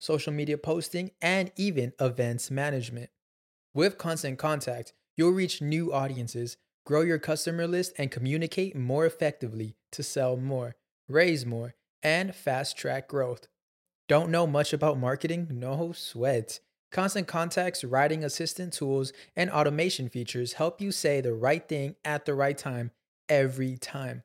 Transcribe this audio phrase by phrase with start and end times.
[0.00, 3.10] social media posting, and even events management.
[3.72, 9.76] With Constant Contact, you'll reach new audiences, grow your customer list, and communicate more effectively
[9.92, 10.74] to sell more,
[11.08, 13.46] raise more, and fast track growth.
[14.08, 15.46] Don't know much about marketing?
[15.50, 16.58] No sweat.
[16.90, 22.24] Constant Contact's writing assistant tools and automation features help you say the right thing at
[22.24, 22.90] the right time
[23.28, 24.24] every time.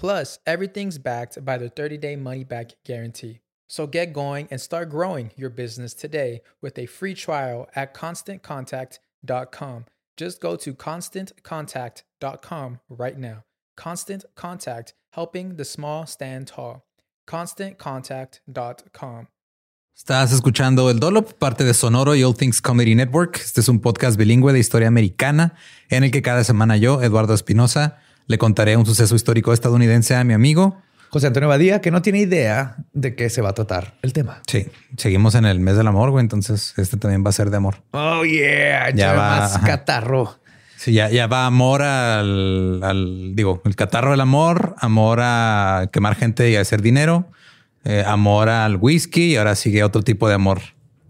[0.00, 3.40] Plus, everything's backed by the 30 day money back guarantee.
[3.68, 9.84] So get going and start growing your business today with a free trial at constantcontact.com.
[10.16, 13.44] Just go to constantcontact.com right now.
[13.76, 16.86] Constant Contact, helping the small stand tall.
[17.28, 19.26] ConstantContact.com.
[19.94, 23.36] Estás escuchando El Dolop, parte de Sonoro y All Things Comedy Network.
[23.36, 25.56] Este es un podcast bilingüe de historia americana
[25.90, 30.24] en el que cada semana yo, Eduardo Espinosa, le contaré un suceso histórico estadounidense a
[30.24, 30.76] mi amigo
[31.10, 34.42] José Antonio Badía, que no tiene idea de qué se va a tratar el tema.
[34.46, 36.22] Sí, seguimos en el mes del amor, güey.
[36.22, 37.78] Entonces, este también va a ser de amor.
[37.90, 38.90] Oh, yeah.
[38.90, 40.38] Ya va más catarro.
[40.76, 46.48] Sí, ya, ya va amor al, digo, el catarro del amor, amor a quemar gente
[46.48, 47.26] y a hacer dinero,
[47.84, 50.60] eh, amor al whisky y ahora sigue otro tipo de amor.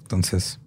[0.02, 0.59] Entonces,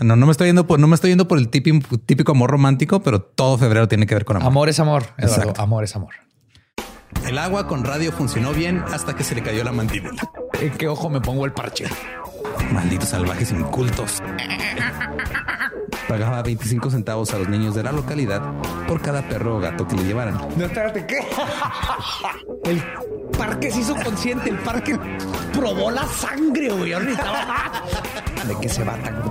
[0.00, 2.50] no, no me estoy yendo por, no me estoy yendo por el típico, típico amor
[2.50, 4.48] romántico, pero todo febrero tiene que ver con amor.
[4.48, 5.04] Amor es amor.
[5.18, 5.54] Eduardo.
[5.56, 6.14] Amor es amor.
[7.26, 10.22] El agua con radio funcionó bien hasta que se le cayó la mandíbula.
[10.60, 11.86] ¿En qué ojo me pongo el parche?
[12.72, 14.22] Malditos salvajes incultos.
[16.12, 18.42] Pagaba 25 centavos a los niños de la localidad
[18.86, 20.34] por cada perro o gato que le llevaran.
[20.58, 21.20] No, espérate, ¿qué?
[22.70, 22.82] El
[23.38, 24.98] parque se hizo consciente, el parque
[25.54, 26.90] probó la sangre, güey.
[26.90, 29.22] ¿De qué se va tan...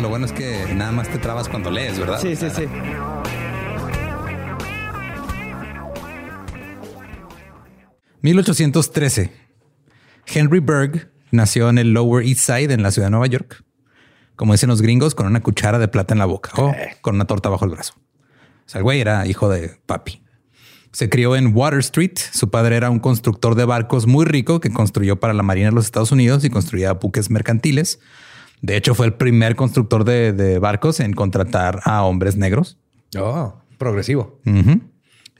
[0.00, 2.20] Lo bueno es que nada más te trabas cuando lees, ¿verdad?
[2.20, 2.68] Sí, sí, sí.
[8.20, 9.32] 1813.
[10.32, 13.64] Henry Berg nació en el Lower East Side, en la ciudad de Nueva York.
[14.36, 17.26] Como dicen los gringos, con una cuchara de plata en la boca o con una
[17.26, 17.94] torta bajo el brazo.
[17.96, 20.22] O sea, el güey era hijo de papi.
[20.92, 22.18] Se crió en Water Street.
[22.32, 25.74] Su padre era un constructor de barcos muy rico que construyó para la Marina de
[25.74, 27.98] los Estados Unidos y construía buques mercantiles.
[28.60, 32.78] De hecho, fue el primer constructor de, barcos en contratar a hombres negros.
[33.18, 34.40] Oh, progresivo.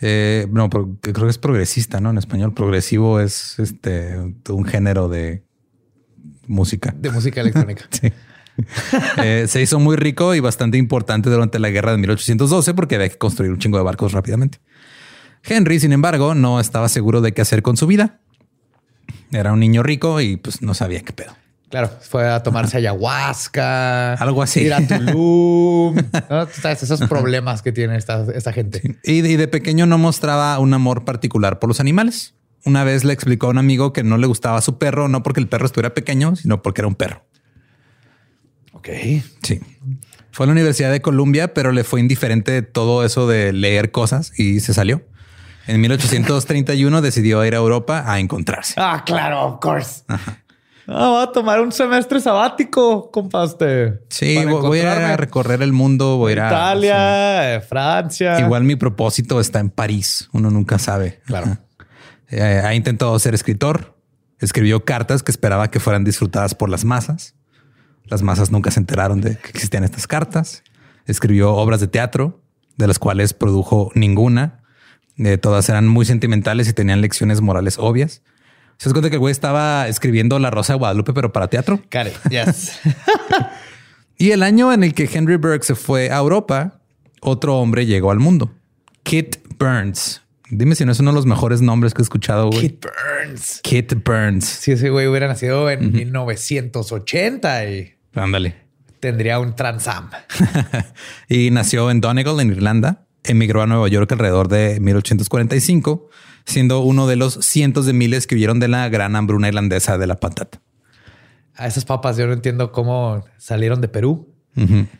[0.00, 2.10] Eh, no, creo que es progresista, ¿no?
[2.10, 4.18] En español, progresivo es este
[4.48, 5.44] un género de
[6.48, 6.92] música.
[6.98, 7.84] De música electrónica.
[7.90, 8.12] sí.
[9.22, 13.08] Eh, se hizo muy rico y bastante importante durante la guerra de 1812 porque había
[13.08, 14.58] que construir un chingo de barcos rápidamente.
[15.44, 18.20] Henry, sin embargo, no estaba seguro de qué hacer con su vida.
[19.30, 21.34] Era un niño rico y pues no sabía qué pedo.
[21.72, 24.60] Claro, fue a tomarse ayahuasca, algo así.
[24.60, 25.96] Ir a Tulum,
[26.64, 28.98] esos problemas que tiene esta, gente.
[29.02, 32.34] Y, de, pequeño no mostraba un amor particular por los animales.
[32.66, 35.40] Una vez le explicó a un amigo que no le gustaba su perro, no porque
[35.40, 37.24] el perro estuviera pequeño, sino porque era un perro.
[38.72, 38.88] Ok.
[39.42, 39.60] Sí.
[40.30, 44.38] Fue a la Universidad de Columbia, pero le fue indiferente todo eso de leer cosas
[44.38, 45.02] y se salió.
[45.66, 48.74] En 1831 decidió ir a Europa a encontrarse.
[48.76, 50.02] Ah, claro, of course.
[50.88, 54.00] Ah, voy a tomar un semestre sabático, compa usted.
[54.08, 58.40] Sí, voy, a ir a recorrer el mundo, voy a ir a Italia, eh, Francia.
[58.40, 60.28] Igual mi propósito está en París.
[60.32, 61.20] Uno nunca sabe.
[61.26, 61.58] Claro.
[62.28, 63.96] Eh, ha intentado ser escritor.
[64.40, 67.36] Escribió cartas que esperaba que fueran disfrutadas por las masas.
[68.04, 70.62] Las masas nunca se enteraron de que existían estas cartas.
[71.06, 72.42] Escribió obras de teatro,
[72.76, 74.60] de las cuales produjo ninguna.
[75.18, 78.22] Eh, todas eran muy sentimentales y tenían lecciones morales obvias.
[78.78, 81.80] Se das cuenta que el güey estaba escribiendo La Rosa de Guadalupe, pero para teatro.
[82.30, 82.80] Yes.
[84.22, 86.80] Y el año en el que Henry Burke se fue a Europa,
[87.20, 88.52] otro hombre llegó al mundo.
[89.02, 90.22] Kit Burns.
[90.54, 92.60] Dime si no es uno de los mejores nombres que he escuchado, güey.
[92.60, 93.60] Kit Burns.
[93.62, 94.44] Kit Burns.
[94.44, 98.56] Si ese güey hubiera nacido en 1980 y Ándale.
[99.00, 100.10] tendría un Transam.
[101.30, 103.06] y nació en Donegal, en Irlanda.
[103.24, 106.10] Emigró a Nueva York alrededor de 1845,
[106.44, 110.06] siendo uno de los cientos de miles que huyeron de la gran hambruna irlandesa de
[110.06, 110.60] la patata.
[111.54, 114.34] A esas papas yo no entiendo cómo salieron de Perú,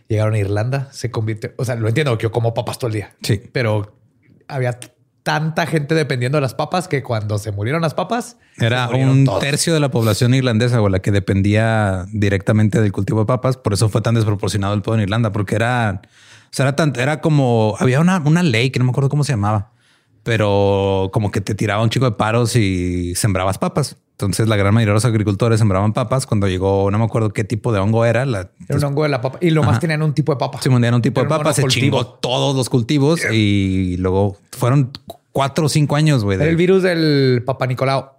[0.08, 1.52] llegaron a Irlanda, se convirtió.
[1.58, 3.14] O sea, lo entiendo que yo como papas todo el día.
[3.20, 3.43] Sí.
[3.52, 3.98] Pero
[4.48, 4.78] había
[5.22, 9.40] tanta gente dependiendo de las papas que cuando se murieron las papas, Era un todos.
[9.40, 13.56] tercio de la población irlandesa o la que dependía directamente del cultivo de papas.
[13.56, 16.92] Por eso fue tan desproporcionado el pedo en Irlanda, porque era, o sea, era, tan-
[16.98, 19.70] era como había una, una ley que no me acuerdo cómo se llamaba,
[20.22, 23.96] pero como que te tiraba un chico de paros y sembrabas papas.
[24.26, 26.26] Entonces la gran mayoría de los agricultores sembraban papas.
[26.26, 28.24] Cuando llegó, no me acuerdo qué tipo de hongo era.
[28.24, 30.60] La, Era un hongo de la papa y lo más tenían un tipo de papa.
[30.62, 34.90] se mundiaron un tipo de Era papas, se chingó todos los cultivos y luego fueron
[35.32, 36.36] cuatro o cinco años, güey.
[36.40, 38.10] Era el virus del Papa Nicolau.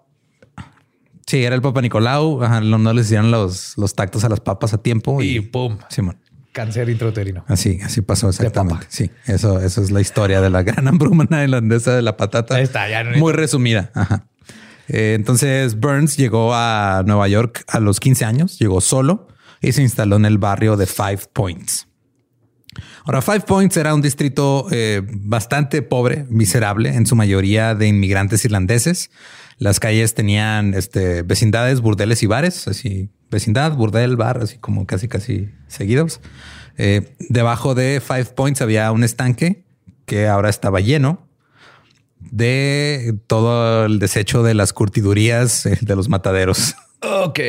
[1.25, 2.43] Sí, era el Papa Nicolau.
[2.43, 5.39] Ajá, no, no les hicieron los, los tactos a las papas a tiempo y, Y
[5.39, 6.17] pum, Simón.
[6.51, 7.43] cáncer intrauterino.
[7.47, 8.75] Así, así pasó exactamente.
[8.75, 8.87] papa.
[8.89, 12.55] Sí, eso, eso es la historia de la gran hambruna irlandesa de la patata.
[12.55, 13.89] Ahí está, ya no- Muy resumida.
[13.93, 14.25] Ajá.
[14.93, 19.27] Eh, entonces Burns llegó a Nueva York a los 15 años, llegó solo
[19.59, 21.87] y se instaló en el barrio de Five Points.
[23.03, 28.45] Ahora, Five Points era un distrito eh, bastante pobre, miserable, en su mayoría de inmigrantes
[28.45, 29.09] irlandeses.
[29.57, 35.07] Las calles tenían este, vecindades, burdeles y bares, así vecindad, burdel, bar, así como casi,
[35.07, 36.21] casi seguidos.
[36.77, 39.65] Eh, debajo de Five Points había un estanque
[40.05, 41.27] que ahora estaba lleno
[42.31, 46.75] de todo el desecho de las curtidurías eh, de los mataderos.
[47.01, 47.39] Ok.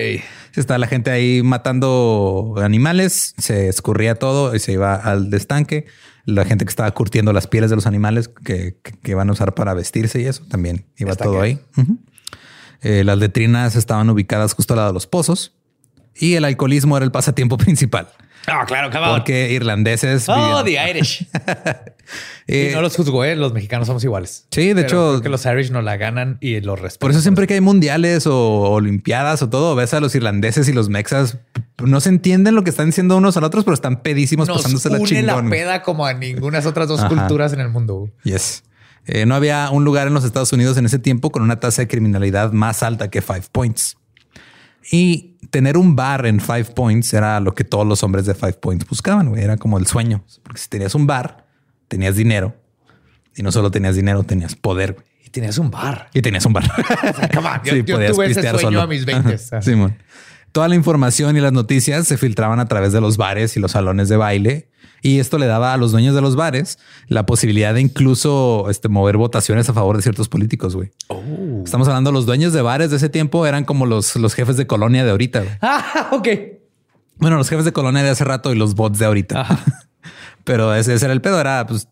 [0.55, 5.87] Está la gente ahí matando animales, se escurría todo y se iba al estanque.
[6.27, 9.33] La gente que estaba curtiendo las pieles de los animales que, que, que van a
[9.33, 11.33] usar para vestirse y eso también iba Estanque.
[11.33, 11.61] todo ahí.
[12.83, 15.55] Eh, las letrinas estaban ubicadas justo al lado de los pozos
[16.15, 18.09] y el alcoholismo era el pasatiempo principal.
[18.47, 19.17] Ah, claro, cabrón.
[19.17, 20.29] Porque irlandeses.
[20.29, 21.27] Oh, vivían- the Irish.
[22.47, 23.35] Eh, y no los juzgo, ¿eh?
[23.35, 24.47] Los mexicanos somos iguales.
[24.51, 26.99] Sí, de Pero hecho- creo que los Irish no la ganan y los respetan.
[27.01, 28.37] Por eso siempre que hay mundiales o
[28.71, 31.39] olimpiadas o todo, ves a los irlandeses y los mexas,
[31.83, 34.59] no se entienden lo que están diciendo unos a los otros, pero están pedísimos nos
[34.59, 35.45] pasándose la chingón.
[35.47, 37.09] la peda como a ninguna otras dos Ajá.
[37.09, 38.11] culturas en el mundo.
[38.25, 38.63] Yes.
[39.07, 41.81] Eh, no había un lugar en los Estados Unidos en ese tiempo con una tasa
[41.81, 43.97] de criminalidad más alta que Five Points.
[44.91, 48.55] Y tener un bar en Five Points era lo que todos los hombres de Five
[48.55, 49.29] Points buscaban.
[49.31, 49.43] güey.
[49.43, 50.25] Era como el sueño.
[50.43, 51.47] Porque si tenías un bar,
[51.89, 52.55] tenías dinero.
[53.37, 54.93] Y no solo tenías dinero, tenías poder.
[54.95, 55.07] güey.
[55.25, 56.09] Y tenías un bar.
[56.15, 56.65] Y tenías un bar.
[57.35, 59.35] come on, yo- yo podías tuve ese sueño a mis 20.
[59.35, 59.97] Ajá, Simón.
[60.53, 63.73] Toda la información y las noticias se filtraban a través de los bares y los
[63.73, 64.69] salones de baile.
[65.05, 68.89] Y esto le daba a los dueños de los bares la posibilidad de incluso este,
[68.89, 70.75] mover votaciones a favor de ciertos políticos.
[70.75, 70.93] Güey.
[71.09, 71.63] Oh.
[71.63, 74.67] Estamos hablando los dueños de bares de ese tiempo eran como los, los jefes de
[74.67, 75.41] colonia de ahorita.
[75.41, 75.53] güey.
[75.61, 76.29] Ah, ok.
[77.19, 79.47] Bueno, los jefes de colonia de hace rato y los bots de ahorita.
[80.45, 81.39] Pero ese, ese era el pedo.
[81.39, 81.87] Era pues,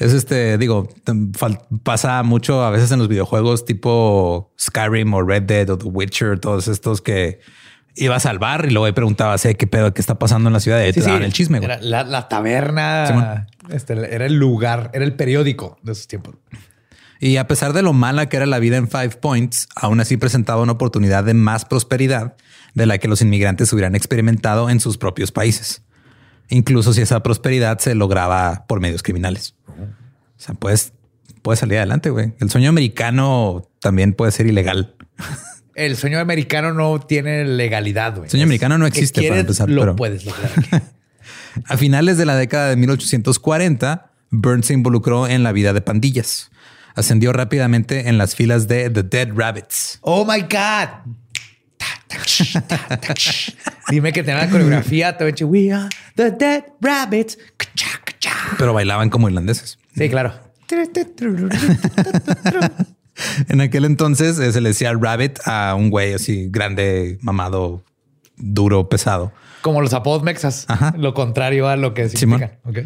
[0.00, 5.44] es este, digo, fal- pasa mucho a veces en los videojuegos tipo Skyrim o Red
[5.44, 7.38] Dead o The Witcher, todos estos que
[7.98, 9.92] ibas al bar y luego ahí preguntabas, "Eh, ¿qué pedo?
[9.92, 10.78] ¿Qué está pasando en la ciudad?
[10.80, 11.58] Y ahí te el chisme.
[11.58, 11.70] güey.
[11.70, 13.46] Era la, la taberna.
[13.70, 16.36] Este, era el lugar, era el periódico de esos tiempos.
[17.20, 20.16] Y a pesar de lo mala que era la vida en Five Points, aún así
[20.16, 22.36] presentaba una oportunidad de más prosperidad
[22.74, 25.82] de la que los inmigrantes hubieran experimentado en sus propios países.
[26.48, 29.54] Incluso si esa prosperidad se lograba por medios criminales.
[29.66, 30.92] O sea, puedes,
[31.42, 32.34] puedes salir adelante, güey.
[32.38, 34.94] El sueño americano también puede ser ilegal.
[35.78, 38.12] El sueño americano no tiene legalidad.
[38.16, 38.24] güey.
[38.24, 40.50] El sueño Es americano no existe, para empezar, Lo pero- puedes lograr.
[41.66, 46.50] A finales de la década de 1840, Burns se involucró en la vida de pandillas.
[46.94, 49.98] Ascendió rápidamente en las filas de The Dead Rabbits.
[50.02, 51.14] oh my God.
[53.90, 55.08] Dime que tenía la coreografía.
[55.08, 57.38] A decir, We are the dead rabbits.
[58.58, 59.78] pero bailaban como irlandeses.
[59.96, 60.34] Sí, claro.
[63.48, 67.82] En aquel entonces eh, se le decía rabbit a un güey así grande, mamado,
[68.36, 69.32] duro, pesado.
[69.62, 70.64] Como los apodos mexas.
[70.68, 70.94] Ajá.
[70.96, 72.58] Lo contrario a lo que significan.
[72.64, 72.78] Ok.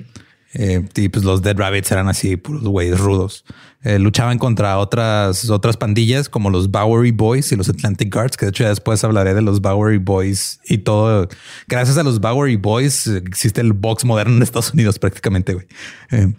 [0.54, 3.44] Eh, y pues los Dead Rabbits eran así, puros güeyes rudos.
[3.84, 8.46] Eh, luchaban contra otras, otras pandillas como los Bowery Boys y los Atlantic Guards, que
[8.46, 11.28] de hecho ya después hablaré de los Bowery Boys y todo.
[11.68, 15.54] Gracias a los Bowery Boys existe el box moderno en Estados Unidos prácticamente.
[15.54, 15.66] güey.
[16.10, 16.32] Eh,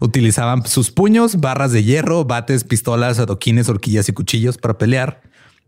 [0.00, 5.20] utilizaban sus puños, barras de hierro, bates, pistolas, adoquines, horquillas y cuchillos para pelear.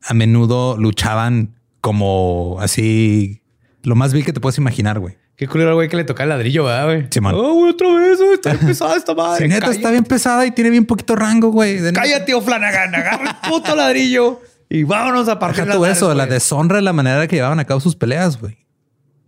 [0.02, 3.42] A menudo luchaban como así
[3.82, 5.16] lo más vil que te puedes imaginar, güey.
[5.36, 7.06] Qué culero, güey, que le toca el ladrillo, ¿verdad, güey?
[7.10, 7.34] Simón.
[7.34, 8.34] Oh, güey, otra vez, güey.
[8.34, 9.38] Está bien pesada esta madre.
[9.42, 9.76] Sí, neta, Cállate.
[9.78, 11.78] está bien pesada y tiene bien poquito rango, güey.
[11.78, 11.94] De.
[11.94, 12.94] Cállate, o Flanagan.
[12.94, 17.26] Agarra el puto ladrillo y vámonos a partir tú eso, la deshonra de la manera
[17.26, 18.58] que llevaban a cabo sus peleas, güey.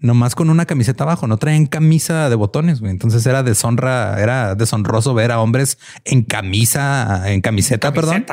[0.02, 2.90] Nomás con una camiseta abajo, no traían camisa de botones, güey.
[2.90, 8.26] Entonces era deshonra, era deshonroso ver a hombres en camisa, en camiseta, perdón,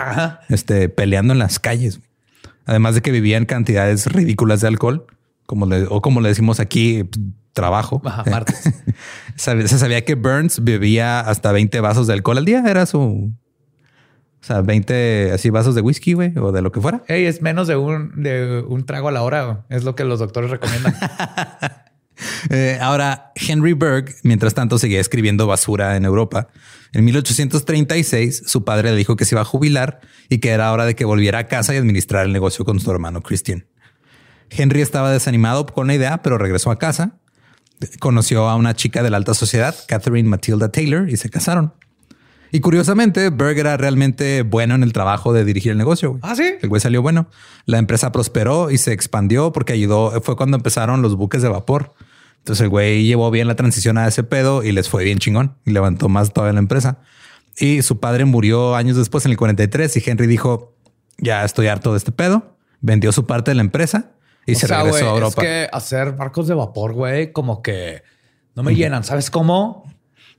[0.50, 2.00] este, peleando en las calles.
[2.00, 2.10] güey.
[2.66, 5.06] Además de que vivían cantidades ridículas de alcohol,
[5.46, 7.08] como le, o como le decimos aquí,
[7.54, 8.02] trabajo.
[8.06, 8.62] Ajá, martes.
[9.36, 12.64] Se sabía que Burns bebía hasta 20 vasos de alcohol al día.
[12.68, 13.32] Era su,
[14.42, 17.04] o sea, 20 así vasos de whisky, güey, o de lo que fuera.
[17.08, 19.66] Ey, es menos de un, de un trago a la hora.
[19.70, 20.96] Es lo que los doctores recomiendan.
[22.50, 26.50] Eh, ahora, Henry Berg, mientras tanto, seguía escribiendo basura en Europa.
[26.92, 30.86] En 1836, su padre le dijo que se iba a jubilar y que era hora
[30.86, 33.68] de que volviera a casa y administrar el negocio con su hermano Christian.
[34.50, 37.20] Henry estaba desanimado con la idea, pero regresó a casa.
[38.00, 41.74] Conoció a una chica de la alta sociedad, Catherine Matilda Taylor, y se casaron.
[42.52, 46.12] Y curiosamente, Berg era realmente bueno en el trabajo de dirigir el negocio.
[46.12, 46.22] güey.
[46.24, 46.56] ¿Ah, sí?
[46.62, 47.28] El güey salió bueno.
[47.66, 50.20] La empresa prosperó y se expandió porque ayudó.
[50.22, 51.94] Fue cuando empezaron los buques de vapor.
[52.40, 55.58] Entonces el güey llevó bien la transición a ese pedo y les fue bien chingón
[55.66, 57.00] y levantó más toda la empresa.
[57.58, 60.74] Y su padre murió años después en el 43 y Henry dijo,
[61.18, 62.56] ya estoy harto de este pedo.
[62.82, 64.12] Vendió su parte de la empresa
[64.46, 65.42] y O se sea, regresó a Europa.
[65.42, 68.02] Es que hacer barcos de vapor, güey, como que
[68.56, 69.04] no me llenan.
[69.04, 69.84] ¿Sabes cómo?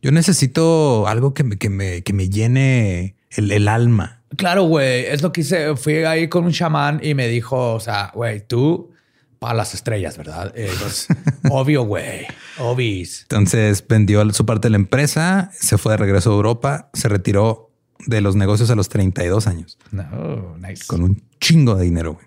[0.02, 4.22] Yo necesito algo que me, que me, que me llene el, el alma.
[4.36, 5.06] Claro, güey.
[5.06, 5.76] Es lo que hice.
[5.76, 8.90] Fui ahí con un chamán y me dijo, o sea, güey, tú
[9.38, 10.52] para las estrellas, ¿verdad?
[10.54, 11.08] Eh, pues,
[11.50, 12.26] obvio, güey.
[12.58, 13.22] Obis.
[13.22, 17.70] Entonces vendió su parte de la empresa, se fue de regreso a Europa, se retiró
[18.06, 20.84] de los negocios a los 32 años No, nice.
[20.86, 22.14] con un chingo de dinero.
[22.14, 22.26] güey.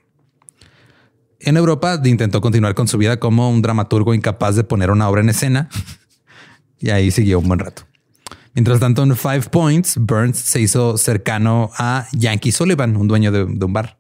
[1.39, 5.21] En Europa intentó continuar con su vida como un dramaturgo incapaz de poner una obra
[5.21, 5.69] en escena
[6.83, 7.83] y ahí siguió un buen rato.
[8.53, 13.45] Mientras tanto, en Five Points, Burns se hizo cercano a Yankee Sullivan, un dueño de,
[13.45, 13.97] de un bar.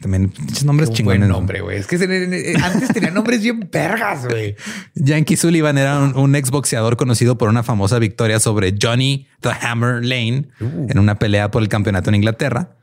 [0.00, 0.32] También
[0.64, 1.20] nombres chingones.
[1.20, 1.36] buen ¿no?
[1.36, 1.78] nombre, güey.
[1.78, 4.54] Es que se- antes tenía nombres bien vergas, güey.
[4.94, 10.04] Yankee Sullivan era un, un exboxeador conocido por una famosa victoria sobre Johnny the Hammer
[10.04, 12.76] Lane en una pelea por el campeonato en Inglaterra.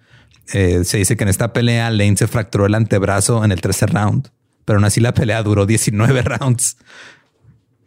[0.54, 3.92] Eh, se dice que en esta pelea Lane se fracturó el antebrazo en el tercer
[3.94, 4.30] round,
[4.66, 6.78] pero aún así la pelea duró 19 rounds.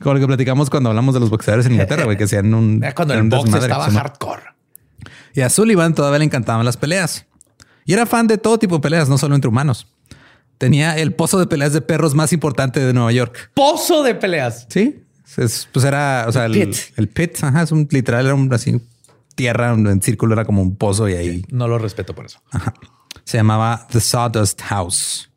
[0.01, 2.85] Como lo que platicamos cuando hablamos de los boxeadores en Inglaterra, güey, que sean un.
[2.95, 4.43] Cuando el un box desmadre, estaba hardcore.
[5.35, 7.27] Y a Sullivan todavía le encantaban las peleas.
[7.85, 9.87] Y era fan de todo tipo de peleas, no solo entre humanos.
[10.59, 13.51] Tenía el pozo de peleas de perros más importante de Nueva York.
[13.55, 14.67] Pozo de peleas.
[14.69, 15.03] Sí,
[15.37, 16.77] es- pues era, o sea, el, Pit.
[16.97, 18.81] el pit, ajá, es un literal, era un así
[19.35, 22.41] tierra en círculo, era como un pozo y ahí No lo respeto por eso.
[23.25, 25.30] se llamaba The Sawdust House.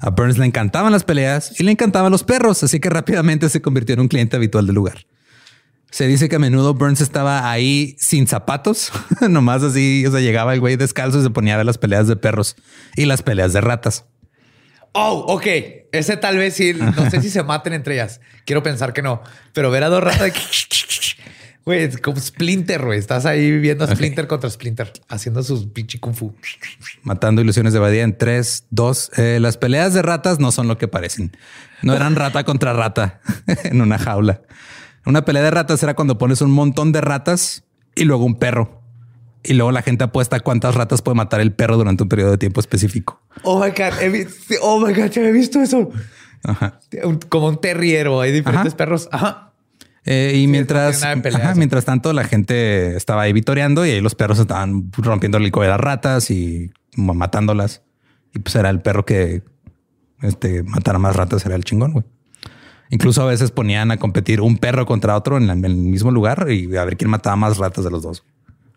[0.00, 3.60] A Burns le encantaban las peleas y le encantaban los perros, así que rápidamente se
[3.60, 5.06] convirtió en un cliente habitual del lugar.
[5.90, 8.92] Se dice que a menudo Burns estaba ahí sin zapatos,
[9.28, 12.06] nomás así, o sea, llegaba el güey descalzo y se ponía a ver las peleas
[12.06, 12.56] de perros
[12.96, 14.06] y las peleas de ratas.
[14.92, 15.46] Oh, ok.
[15.92, 16.74] Ese tal vez sí.
[16.74, 18.20] No sé si se maten entre ellas.
[18.44, 19.22] Quiero pensar que no.
[19.52, 20.32] Pero ver a dos ratas de...
[21.70, 22.98] Güey, es como Splinter, güey.
[22.98, 26.34] Estás ahí viendo a Splinter contra Splinter, haciendo sus pinche kung fu.
[27.04, 29.12] Matando ilusiones de Badía en 3, 2.
[29.38, 31.30] las peleas de ratas no son lo que parecen.
[31.82, 33.20] No eran rata contra rata
[33.62, 34.42] en una jaula.
[35.06, 37.62] Una pelea de ratas era cuando pones un montón de ratas
[37.94, 38.82] y luego un perro.
[39.44, 42.38] Y luego la gente apuesta cuántas ratas puede matar el perro durante un periodo de
[42.38, 43.22] tiempo específico.
[43.44, 44.02] Oh my God.
[44.02, 45.16] He visto, oh my God.
[45.16, 45.88] He visto eso.
[46.42, 46.80] Ajá.
[47.28, 48.20] Como un terriero.
[48.20, 48.76] Hay diferentes Ajá.
[48.76, 49.08] perros.
[49.12, 49.49] Ajá.
[50.06, 51.34] Eh, y mientras, peleas.
[51.42, 55.44] ajá, mientras tanto, la gente estaba ahí vitoreando y ahí los perros estaban rompiendo el
[55.44, 57.82] lico de las ratas y ma- matándolas.
[58.34, 59.42] Y pues era el perro que
[60.22, 62.04] este, matara más ratas, era el chingón, güey.
[62.90, 66.10] Incluso a veces ponían a competir un perro contra otro en, la- en el mismo
[66.10, 68.24] lugar y a ver quién mataba más ratas de los dos.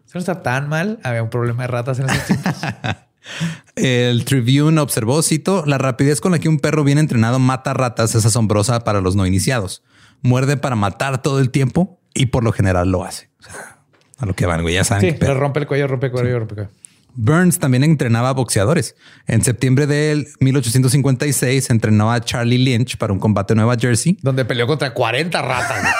[0.05, 0.99] Eso no está tan mal.
[1.03, 2.53] Había un problema de ratas en esos tiempos.
[3.75, 8.13] El Tribune observó, cito, la rapidez con la que un perro bien entrenado mata ratas
[8.15, 9.81] es asombrosa para los no iniciados.
[10.23, 13.29] Muerde para matar todo el tiempo y por lo general lo hace.
[13.39, 13.79] O sea,
[14.17, 14.73] a lo que van, güey.
[14.75, 15.11] Ya saben.
[15.11, 16.83] Sí, pero rompe el cuello, rompe el cuello, rompe el cuello.
[17.15, 18.95] Burns también entrenaba boxeadores.
[19.27, 24.17] En septiembre de 1856 entrenó a Charlie Lynch para un combate en Nueva Jersey.
[24.21, 25.95] Donde peleó contra 40 ratas.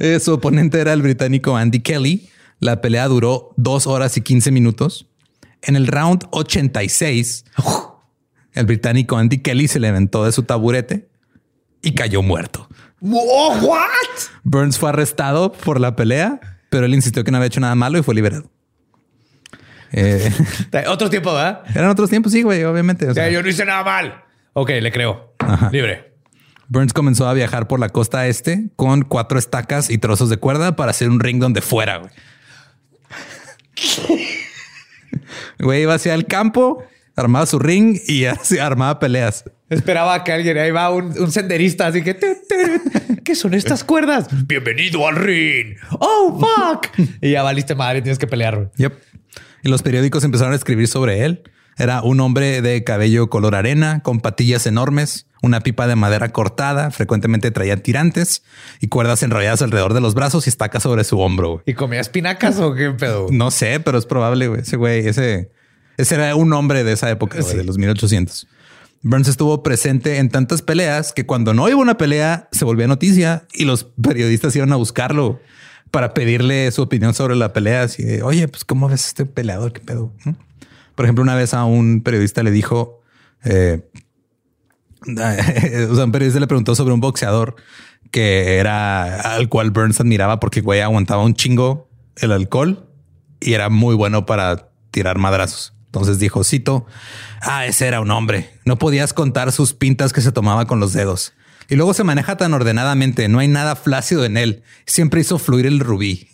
[0.01, 2.29] Eh, su oponente era el británico Andy Kelly.
[2.61, 5.07] La pelea duró dos horas y 15 minutos.
[5.63, 7.47] En el round 86,
[8.53, 11.09] el británico Andy Kelly se levantó de su taburete
[11.87, 12.69] y cayó muerto.
[13.01, 13.79] oh, what?
[14.43, 17.97] Burns fue arrestado por la pelea, pero él insistió que no había hecho nada malo
[17.97, 18.51] y fue liberado.
[19.93, 20.33] Eh,
[20.89, 21.63] Otro tiempo, ¿verdad?
[21.75, 23.09] eran otros tiempos, sí, güey, obviamente.
[23.09, 24.25] o sea, yo no hice nada mal.
[24.53, 25.33] Ok, le creo.
[25.39, 25.71] Ajá.
[25.71, 26.13] Libre.
[26.69, 30.75] Burns comenzó a viajar por la costa este con cuatro estacas y trozos de cuerda
[30.75, 32.11] para hacer un ring donde fuera, güey.
[35.59, 38.25] Güey, iba hacia el campo, armaba su ring y
[38.61, 39.45] armaba peleas.
[39.69, 42.17] Esperaba que alguien ahí va un, un senderista, así que
[43.25, 44.29] ¿qué son estas cuerdas?
[44.47, 45.77] Bienvenido al ring.
[45.99, 46.87] Oh fuck.
[47.21, 48.71] y ya valiste madre, tienes que pelear.
[48.77, 48.93] Yep.
[49.65, 51.43] Y los periódicos empezaron a escribir sobre él.
[51.79, 56.91] Era un hombre de cabello color arena, con patillas enormes, una pipa de madera cortada,
[56.91, 58.45] frecuentemente traía tirantes
[58.81, 61.51] y cuerdas enrolladas alrededor de los brazos y estacas sobre su hombro.
[61.51, 61.63] güey.
[61.67, 63.27] ¿Y comía espinacas o qué pedo?
[63.31, 64.61] No sé, pero es probable, güey.
[64.63, 65.51] Ese güey, ese,
[65.99, 67.57] ese era un hombre de esa época, güey, Sí.
[67.59, 68.47] de los 1800.
[69.03, 73.47] Burns estuvo presente en tantas peleas que cuando no iba una pelea se volvía noticia
[73.53, 75.41] y los periodistas iban a buscarlo
[75.91, 77.83] para pedirle su opinión sobre la pelea.
[77.83, 80.13] Así de, oye, pues cómo ves este peleador, qué pedo.
[80.95, 83.03] Por ejemplo, una vez a un periodista le dijo,
[83.45, 83.89] eh,
[85.07, 87.57] o sea, un periodista le preguntó sobre un boxeador
[88.11, 92.89] que era al cual Burns admiraba porque güey aguantaba un chingo el alcohol
[93.41, 95.76] y era muy bueno para tirar madrazos.
[95.97, 96.85] Entonces dijo, cito,
[97.41, 98.51] ah, ese era un hombre.
[98.67, 101.33] No podías contar sus pintas que se tomaba con los dedos.
[101.71, 104.63] Y luego se maneja tan ordenadamente, no hay nada flácido en él.
[104.85, 106.29] Siempre hizo fluir el rubí.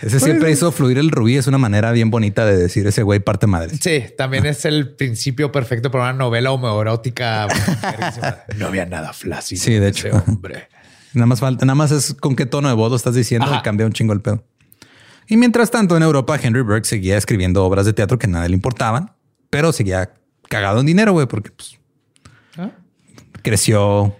[0.00, 1.36] Ese siempre hizo fluir el rubí.
[1.36, 3.76] Es una manera bien bonita de decir ese güey parte madre.
[3.80, 7.46] Sí, también es el principio perfecto para una novela homoerótica.
[8.56, 9.62] no había nada flácido.
[9.62, 10.08] Sí, de hecho.
[10.08, 10.68] ese hombre.
[11.12, 13.58] Nada más falta, nada más es con qué tono de voz lo estás diciendo Ajá.
[13.58, 14.42] y cambia un chingo el pedo.
[15.30, 18.48] Y mientras tanto, en Europa, Henry Burke seguía escribiendo obras de teatro que a nadie
[18.48, 19.12] le importaban,
[19.48, 20.12] pero seguía
[20.48, 21.78] cagado en dinero, güey, porque pues,
[22.58, 22.72] Ah.
[23.42, 24.16] creció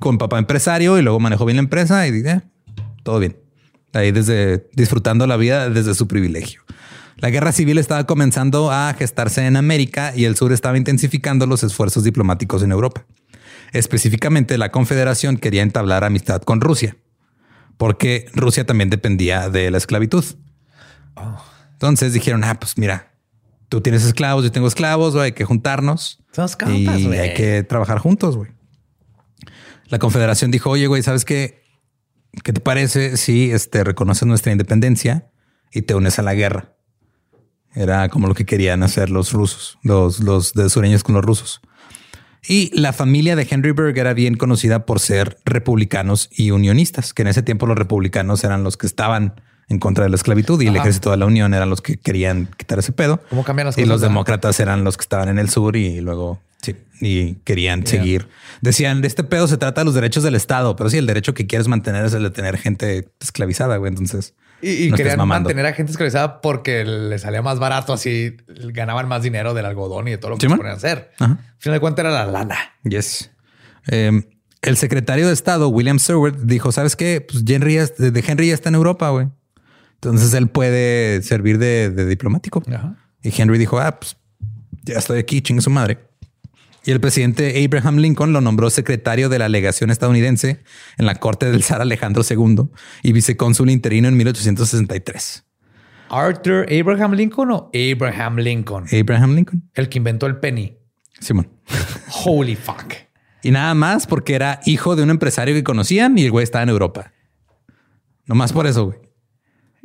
[0.00, 2.40] con papá empresario y luego manejó bien la empresa y eh,
[3.04, 3.36] todo bien.
[3.92, 6.62] Ahí desde disfrutando la vida desde su privilegio.
[7.18, 11.62] La guerra civil estaba comenzando a gestarse en América y el sur estaba intensificando los
[11.62, 13.06] esfuerzos diplomáticos en Europa.
[13.72, 16.96] Específicamente, la Confederación quería entablar amistad con Rusia,
[17.82, 20.24] porque Rusia también dependía de la esclavitud.
[21.72, 23.12] Entonces dijeron, ah, pues mira,
[23.68, 28.36] tú tienes esclavos, yo tengo esclavos, hay que juntarnos Somos y hay que trabajar juntos,
[28.36, 28.52] güey.
[29.88, 31.64] La Confederación dijo, oye, güey, ¿sabes qué?
[32.44, 35.32] ¿Qué te parece si este, reconoces nuestra independencia
[35.72, 36.76] y te unes a la guerra?
[37.74, 41.60] Era como lo que querían hacer los rusos, los, los de sureños con los rusos.
[42.46, 47.22] Y la familia de Henry Berg era bien conocida por ser republicanos y unionistas, que
[47.22, 49.40] en ese tiempo los republicanos eran los que estaban
[49.72, 52.48] en contra de la esclavitud y el ejército de la Unión eran los que querían
[52.56, 53.20] quitar ese pedo.
[53.30, 56.40] ¿Cómo cambian las Y los demócratas eran los que estaban en el sur y luego
[56.62, 58.28] sí, y querían seguir.
[58.60, 61.34] Decían, de este pedo se trata de los derechos del Estado, pero sí, el derecho
[61.34, 63.88] que quieres mantener es el de tener gente esclavizada, güey.
[63.90, 67.92] Entonces, Y, y no estés querían mantener a gente esclavizada porque les salía más barato,
[67.92, 70.76] así ganaban más dinero del algodón y de todo lo que Sí, se ponían a
[70.76, 71.10] hacer.
[71.18, 71.32] Ajá.
[71.32, 72.58] Al final de cuentas era la lana.
[72.84, 73.30] Yes.
[73.88, 74.22] Eh,
[74.62, 77.20] el secretario de Estado, William Seward, dijo, ¿sabes qué?
[77.20, 79.26] Pues Henry, de Henry ya está en Europa, güey.
[80.02, 82.62] Entonces él puede servir de, de diplomático.
[82.74, 82.96] Ajá.
[83.22, 84.16] Y Henry dijo, ah, pues
[84.82, 85.98] ya estoy aquí, chingue su madre.
[86.84, 90.64] Y el presidente Abraham Lincoln lo nombró secretario de la legación estadounidense
[90.98, 92.70] en la corte del zar Alejandro II
[93.04, 95.44] y vicecónsul interino en 1863.
[96.10, 99.70] Arthur Abraham Lincoln o Abraham Lincoln, Abraham Lincoln.
[99.74, 100.76] el que inventó el penny.
[101.20, 101.48] Simón.
[102.24, 102.94] Holy fuck.
[103.44, 106.64] Y nada más porque era hijo de un empresario que conocían y el güey estaba
[106.64, 107.12] en Europa.
[108.26, 108.98] No más por eso, güey.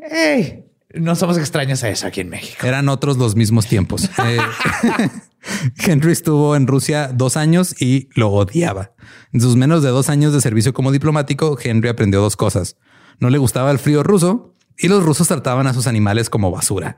[0.10, 2.65] Hey, no somos extraños a eso aquí en México.
[2.65, 4.10] Eran otros los mismos tiempos.
[4.24, 4.39] Eh,
[5.78, 8.91] Henry estuvo en Rusia dos años y lo odiaba.
[9.32, 12.76] En sus menos de dos años de servicio como diplomático, Henry aprendió dos cosas.
[13.20, 16.98] No le gustaba el frío ruso y los rusos trataban a sus animales como basura.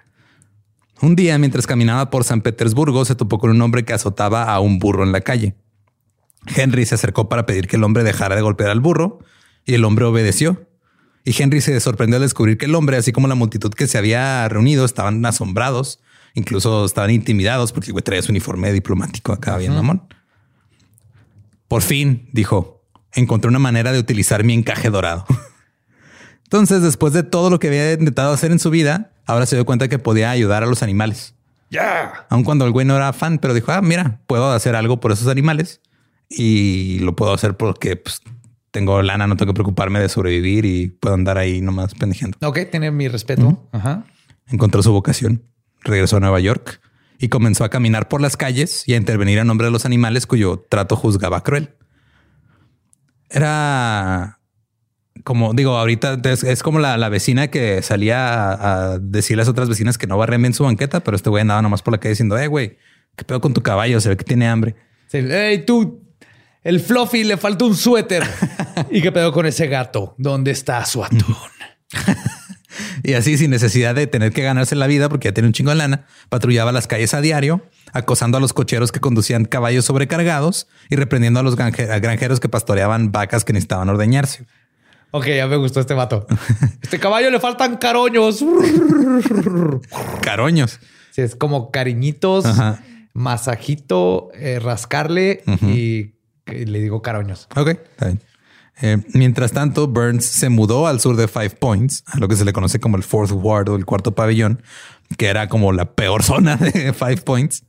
[1.02, 4.60] Un día, mientras caminaba por San Petersburgo, se topó con un hombre que azotaba a
[4.60, 5.56] un burro en la calle.
[6.56, 9.20] Henry se acercó para pedir que el hombre dejara de golpear al burro
[9.66, 10.69] y el hombre obedeció.
[11.24, 13.98] Y Henry se sorprendió al descubrir que el hombre, así como la multitud que se
[13.98, 16.00] había reunido, estaban asombrados,
[16.34, 20.04] incluso estaban intimidados porque güey traía su uniforme diplomático acá bien mamón.
[21.68, 25.26] Por fin dijo, encontré una manera de utilizar mi encaje dorado.
[26.46, 29.66] Entonces, después de todo lo que había intentado hacer en su vida, ahora se dio
[29.66, 31.36] cuenta que podía ayudar a los animales.
[31.70, 32.26] Ya.
[32.30, 35.12] Aun cuando el güey no era fan, pero dijo, ah, mira, puedo hacer algo por
[35.12, 35.82] esos animales
[36.28, 38.22] y lo puedo hacer porque pues,
[38.72, 42.38] tengo lana, no tengo que preocuparme de sobrevivir y puedo andar ahí nomás pendejeando.
[42.42, 43.68] Ok, tiene mi respeto.
[43.72, 44.06] Ajá.
[44.48, 45.44] Encontró su vocación,
[45.82, 46.82] regresó a Nueva York
[47.20, 50.26] y comenzó a caminar por las calles y a intervenir a nombre de los animales
[50.26, 51.76] cuyo trato juzgaba cruel.
[53.30, 54.40] Era
[55.24, 59.44] como digo, ahorita es, es como la, la vecina que salía a, a decirle a
[59.44, 61.92] las otras vecinas que no barren bien su banqueta, pero este güey andaba nomás por
[61.94, 62.78] la calle diciendo, eh, güey,
[63.16, 64.00] ¿qué pedo con tu caballo?
[64.00, 64.76] Se ve que tiene hambre.
[65.08, 66.09] Sí, Hey, tú,
[66.64, 68.24] el Fluffy le falta un suéter.
[68.92, 70.16] ¿Y qué pedo con ese gato?
[70.18, 71.36] ¿Dónde está su atún?
[73.04, 75.72] Y así, sin necesidad de tener que ganarse la vida, porque ya tiene un chingo
[75.72, 77.62] de lana, patrullaba las calles a diario,
[77.94, 83.12] acosando a los cocheros que conducían caballos sobrecargados y reprendiendo a los granjeros que pastoreaban
[83.12, 84.46] vacas que necesitaban ordeñarse.
[85.12, 86.28] Ok, ya me gustó este vato.
[86.82, 88.44] Este caballo le faltan caroños.
[90.22, 90.80] Caroños.
[91.12, 92.82] Sí, es como cariñitos, Ajá.
[93.14, 96.14] masajito, eh, rascarle y
[96.52, 97.48] le digo caroños.
[97.56, 98.20] Ok, está bien.
[98.82, 102.46] Eh, mientras tanto, Burns se mudó al sur de Five Points, a lo que se
[102.46, 104.62] le conoce como el Fourth Ward o el cuarto pabellón,
[105.18, 107.64] que era como la peor zona de Five Points.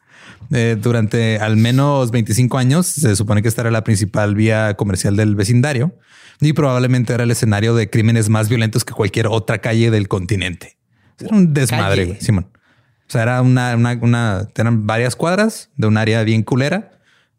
[0.53, 5.17] Eh, durante al menos 25 años, se supone que esta era la principal vía comercial
[5.17, 5.95] del vecindario
[6.41, 10.77] y probablemente era el escenario de crímenes más violentos que cualquier otra calle del continente.
[11.19, 12.49] Era un desmadre, Simón.
[13.09, 16.93] O sea, era una, una, una- eran varias cuadras de un área bien culera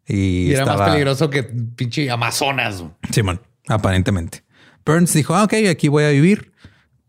[0.06, 2.84] y, Y era estaba- más peligroso que pinche Amazonas.
[3.10, 4.44] Simón, aparentemente.
[4.84, 6.52] Burns dijo, ah, ok, aquí voy a vivir.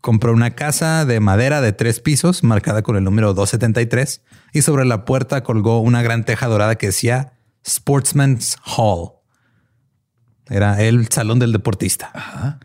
[0.00, 4.84] Compró una casa de madera de tres pisos marcada con el número 273 y sobre
[4.84, 7.32] la puerta colgó una gran teja dorada que decía
[7.66, 9.12] Sportsman's Hall.
[10.48, 12.60] Era el salón del deportista.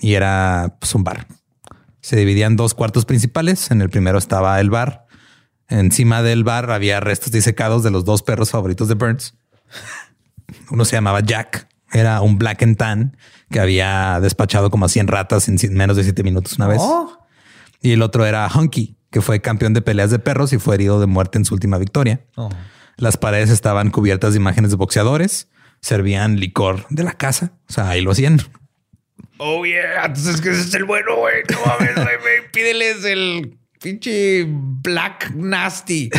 [0.00, 1.26] Y era pues, un bar.
[2.00, 3.72] Se dividían dos cuartos principales.
[3.72, 5.06] En el primero estaba el bar.
[5.68, 9.34] Encima del bar había restos disecados de los dos perros favoritos de Burns.
[10.70, 11.68] Uno se llamaba Jack.
[11.92, 13.16] Era un black and tan
[13.50, 16.80] que había despachado como a 100 ratas en menos de siete minutos una vez.
[16.82, 17.18] Oh.
[17.80, 21.00] Y el otro era Hunky, que fue campeón de peleas de perros y fue herido
[21.00, 22.20] de muerte en su última victoria.
[22.36, 22.50] Oh.
[22.96, 25.48] Las paredes estaban cubiertas de imágenes de boxeadores.
[25.80, 27.52] Servían licor de la casa.
[27.68, 28.40] O sea, ahí lo hacían.
[29.38, 30.04] Oh, yeah.
[30.04, 31.36] Entonces, que ese es el bueno, güey.
[31.50, 32.50] No mames, güey.
[32.52, 36.10] Pídeles el pinche Black Nasty.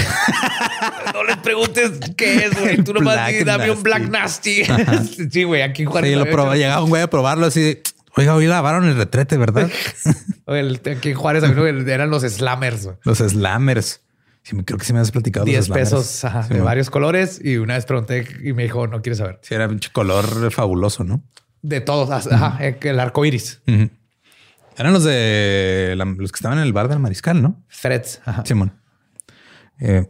[1.13, 2.83] no les preguntes qué es, güey.
[2.83, 3.83] Tú nomás Black dame un.
[3.83, 4.63] Black Nasty.
[5.31, 5.61] sí, güey.
[5.61, 6.11] Aquí en Juárez.
[6.11, 6.53] Sí, lo probó.
[6.55, 7.61] Llegaba un güey a probarlo así.
[7.61, 7.83] de,
[8.15, 9.69] Oiga, hoy lavaron el retrete, ¿verdad?
[10.47, 12.89] El- Aquí en Juárez uno que eran los slammers.
[13.03, 14.01] los slammers.
[14.41, 15.45] Sí, creo que sí me has platicado.
[15.45, 15.89] los 10 slammers.
[15.91, 17.39] pesos ajá, Sí, de varios colores.
[17.43, 19.39] Y una vez pregunté y me dijo, no quieres saber.
[19.43, 21.21] Sí, era un color fabuloso, ¿no?
[21.61, 22.09] De todos.
[22.27, 23.61] Ajá, el arco iris.
[23.67, 23.89] Ujú.
[24.79, 27.63] Eran los de la- los que estaban en el bar del mariscal, ¿no?
[27.67, 28.21] Freds.
[28.25, 28.43] Ajá.
[28.45, 28.73] Simón.
[29.79, 30.09] Eh,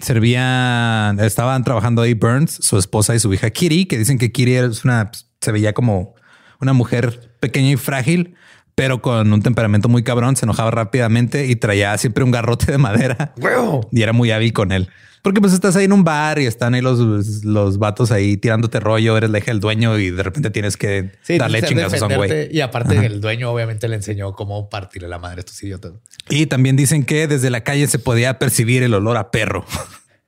[0.00, 4.54] servían, estaban trabajando ahí Burns, su esposa y su hija Kitty, que dicen que Kitty
[4.54, 5.10] es una,
[5.40, 6.14] se veía como
[6.60, 8.34] una mujer pequeña y frágil,
[8.74, 12.78] pero con un temperamento muy cabrón, se enojaba rápidamente y traía siempre un garrote de
[12.78, 13.88] madera Huevo.
[13.90, 14.88] y era muy hábil con él.
[15.28, 16.98] Porque pues estás ahí en un bar y están ahí los,
[17.44, 21.12] los vatos ahí tirándote rollo, eres la hija del dueño y de repente tienes que
[21.36, 22.48] darle chingazos a un güey.
[22.50, 25.92] Y aparte, el dueño obviamente le enseñó cómo partirle la madre a estos idiotas.
[26.30, 29.66] Y también dicen que desde la calle se podía percibir el olor a perro.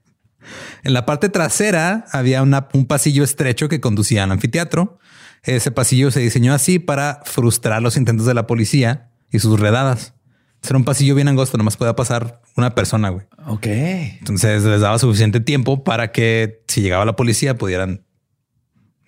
[0.84, 4.98] en la parte trasera había una- un pasillo estrecho que conducía al anfiteatro.
[5.44, 10.12] Ese pasillo se diseñó así para frustrar los intentos de la policía y sus redadas.
[10.62, 13.26] Era un pasillo bien angosto, nomás podía pasar una persona, güey.
[13.46, 13.66] Ok.
[13.66, 18.04] Entonces les daba suficiente tiempo para que si llegaba la policía pudieran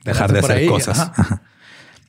[0.04, 0.98] dejar de hacer ahí, cosas.
[0.98, 1.14] ajá.
[1.16, 1.42] Ajá.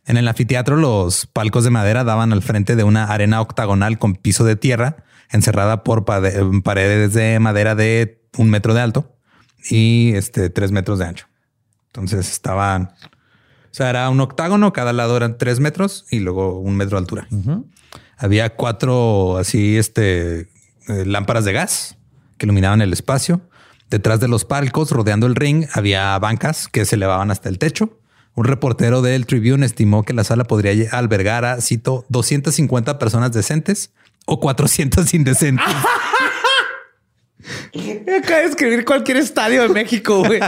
[0.05, 4.15] En el anfiteatro, los palcos de madera daban al frente de una arena octagonal con
[4.15, 4.97] piso de tierra
[5.31, 9.15] encerrada por paredes de madera de un metro de alto
[9.69, 11.27] y este tres metros de ancho.
[11.87, 16.75] Entonces estaban, o sea, era un octágono, cada lado eran tres metros y luego un
[16.75, 17.27] metro de altura.
[18.23, 20.47] Había cuatro así, este,
[20.87, 21.97] eh, lámparas de gas
[22.37, 23.41] que iluminaban el espacio.
[23.89, 27.99] Detrás de los palcos, rodeando el ring, había bancas que se elevaban hasta el techo.
[28.33, 33.91] Un reportero del Tribune estimó que la sala podría albergar a, cito, 250 personas decentes
[34.25, 35.67] o 400 indecentes.
[38.17, 40.39] Acaba de escribir cualquier estadio de México, güey.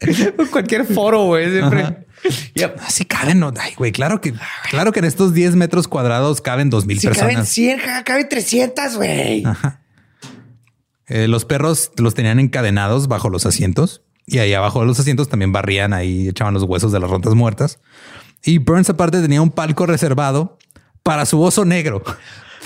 [0.50, 1.50] cualquier foro, güey.
[1.50, 2.06] Siempre.
[2.54, 2.80] Yep.
[2.80, 4.34] Así caben, no, ay, güey, claro que,
[4.70, 7.48] claro que en estos 10 metros cuadrados caben 2000 Si caben personas.
[7.48, 9.44] 100, ja, caben 300, güey.
[11.06, 15.30] Eh, los perros los tenían encadenados bajo los asientos Y ahí abajo de los asientos
[15.30, 17.80] también barrían ahí, echaban los huesos de las ratas muertas.
[18.44, 20.58] Y Burns aparte tenía un palco reservado
[21.02, 22.02] para su oso negro.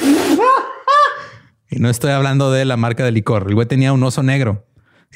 [1.71, 3.47] y no estoy hablando de la marca de licor.
[3.49, 4.67] El güey tenía un oso negro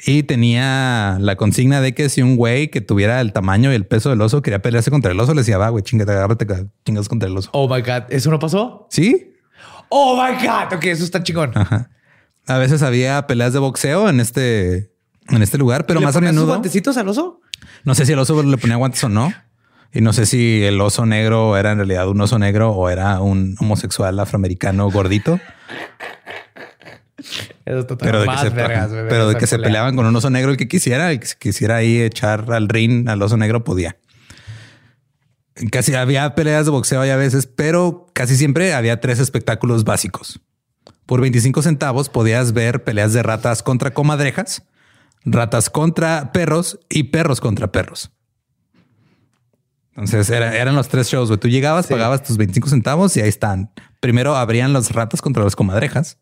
[0.05, 3.85] y tenía la consigna de que si un güey que tuviera el tamaño y el
[3.85, 6.45] peso del oso quería pelearse contra el oso, le decía, va, güey, chingate, agárrate,
[6.85, 7.49] chingas contra el oso.
[7.53, 8.03] Oh my God.
[8.09, 8.87] ¿Eso no pasó?
[8.91, 9.33] Sí.
[9.89, 10.73] Oh my God.
[10.75, 11.51] Ok, eso está chingón.
[11.55, 11.89] Ajá.
[12.47, 14.91] A veces había peleas de boxeo en este,
[15.29, 16.47] en este lugar, pero más a sus menudo.
[16.47, 17.41] guantecitos al oso?
[17.83, 19.33] No sé si el oso le ponía guantes o no.
[19.93, 23.19] Y no sé si el oso negro era en realidad un oso negro o era
[23.21, 25.39] un homosexual afroamericano gordito,
[27.67, 30.57] Eso está pero de que, se, pero de que peleaban con un oso negro el
[30.57, 33.97] que quisiera, el que quisiera ahí echar al ring al oso negro podía.
[35.71, 40.39] Casi había peleas de boxeo ahí a veces, pero casi siempre había tres espectáculos básicos.
[41.05, 44.63] Por 25 centavos podías ver peleas de ratas contra comadrejas,
[45.25, 48.11] ratas contra perros y perros contra perros.
[49.95, 51.29] Entonces era- eran los tres shows.
[51.29, 51.39] güey.
[51.39, 53.71] Tú llegabas, pagabas tus 25 centavos y ahí están.
[53.99, 56.17] Primero abrían las ratas contra las comadrejas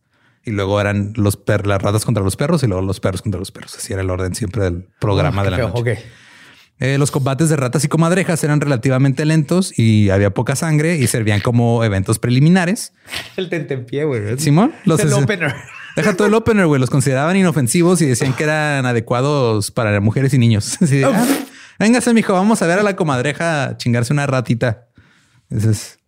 [0.45, 3.39] y luego eran los per- las ratas contra los perros y luego los perros contra
[3.39, 3.75] los perros.
[3.75, 5.69] Así era el orden siempre del programa Oh, de la feo.
[5.69, 6.03] noche.
[6.79, 11.07] Eh, los combates de ratas y comadrejas eran relativamente lentos y había poca sangre y
[11.07, 12.91] servían como eventos preliminares.
[13.37, 14.37] El tentempié, güey.
[14.39, 15.55] Simón, los el opener.
[15.95, 16.81] Deja todo el opener, güey.
[16.81, 20.77] Los consideraban inofensivos y decían que eran adecuados para mujeres y niños.
[20.81, 21.25] Así de, ah,
[21.79, 24.87] véngase, mijo, vamos a ver a la comadreja chingarse una ratita.
[25.49, 25.99] Ese es,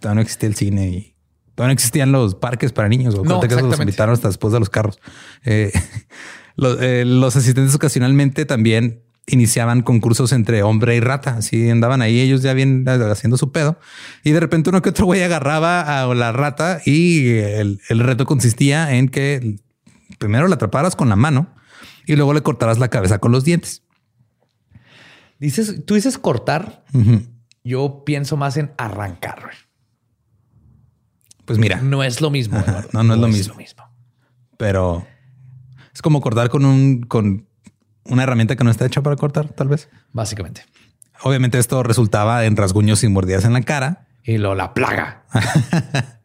[0.00, 1.11] todavía no existía el cine y
[1.54, 3.14] todavía no existían los parques para niños.
[3.14, 3.28] güey.
[3.28, 4.98] No, que los invitaron hasta después de los carros.
[5.44, 5.72] Eh,
[6.56, 11.36] los, eh, los asistentes ocasionalmente también iniciaban concursos entre hombre y rata.
[11.36, 13.78] Así andaban ahí ellos ya bien haciendo su pedo.
[14.24, 18.26] Y de repente uno que otro güey agarraba a la rata y el, el reto
[18.26, 19.56] consistía en que
[20.18, 21.54] primero la atraparas con la mano
[22.06, 23.82] y luego le cortaras la cabeza con los dientes.
[25.38, 26.84] Dices, tú dices cortar.
[27.64, 29.50] Yo pienso más en arrancar.
[31.44, 32.58] Pues mira, No es lo mismo.
[32.58, 32.88] Ajá, Eduardo.
[32.92, 33.54] no, no es lo mismo.
[34.56, 35.06] pero
[35.92, 37.46] es como cortar con un con
[38.04, 39.88] una herramienta que no está hecha para cortar, tal vez.
[40.12, 40.64] Básicamente.
[41.22, 44.06] Obviamente esto resultaba en rasguños y mordidas en la cara.
[44.24, 45.24] Y lo la plaga.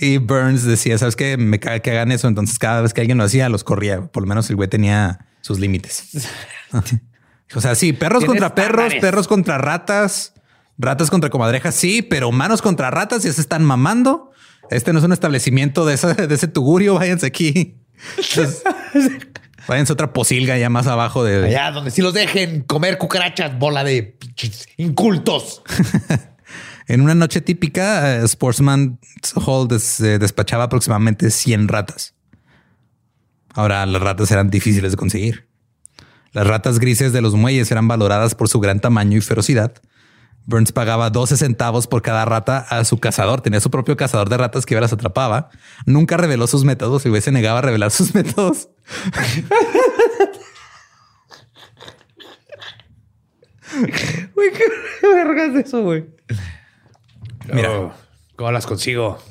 [0.00, 2.28] Y Burns decía, sabes que me caga que hagan eso.
[2.28, 4.02] Entonces cada vez que alguien lo hacía, los corría.
[4.06, 6.28] Por lo menos el güey tenía sus límites.
[7.54, 10.34] o sea, sí, perros contra perros, perros contra ratas,
[10.78, 14.32] ratas contra comadrejas, sí, pero humanos contra ratas y se están mamando.
[14.70, 15.94] Este no es un establecimiento de,
[16.30, 16.94] ese tugurio.
[16.94, 17.76] Váyanse aquí.
[18.16, 18.62] Entonces,
[19.68, 23.58] váyanse a otra posilga ya más abajo de, Allá donde sí los dejen comer cucarachas,
[23.58, 24.16] bola de
[24.76, 25.62] incultos.
[26.86, 28.98] En una noche típica, eh, Sportsman
[29.46, 32.14] Hall des- eh, despachaba aproximadamente 100 ratas.
[33.54, 35.46] Ahora, las ratas eran difíciles de conseguir.
[36.32, 39.74] Las ratas grises de los muelles eran valoradas por su gran tamaño y ferocidad.
[40.50, 43.40] Burns pagaba 12 centavos por cada rata a su cazador.
[43.40, 45.48] Tenía su propio cazador de ratas que las atrapaba.
[45.86, 48.68] Nunca reveló sus métodos y güey se negaba a revelar sus métodos.
[54.34, 56.04] Güey, qué vergas de eso, güey.
[57.52, 57.70] Mira.
[57.70, 57.92] Oh,
[58.36, 59.22] ¿Cómo las consigo?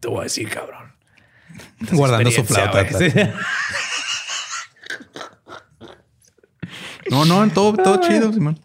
[0.00, 0.92] Te voy a decir, cabrón.
[1.92, 2.86] guardando su flauta.
[7.08, 8.58] No, no, todo, todo chido, Simón.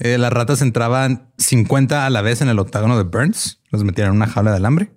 [0.00, 3.60] Eh, las ratas entraban 50 a la vez en el octágono de Burns.
[3.70, 4.92] Los metían en una jaula de alambre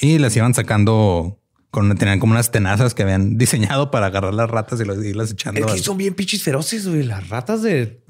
[0.00, 1.40] y las iban sacando
[1.70, 5.30] con, tenían como unas tenazas que habían diseñado para agarrar las ratas y las irlas
[5.32, 5.60] echando.
[5.60, 7.02] Es que al- son bien pinches feroces, güey.
[7.02, 8.00] Las ratas de.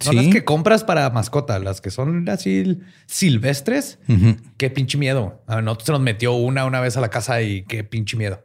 [0.00, 0.24] Son Sí.
[0.24, 3.98] las que compras para mascota, las que son así silvestres.
[4.56, 5.42] Qué pinche miedo.
[5.46, 8.42] A nosotros se nos metió una una vez a la casa y qué pinche miedo.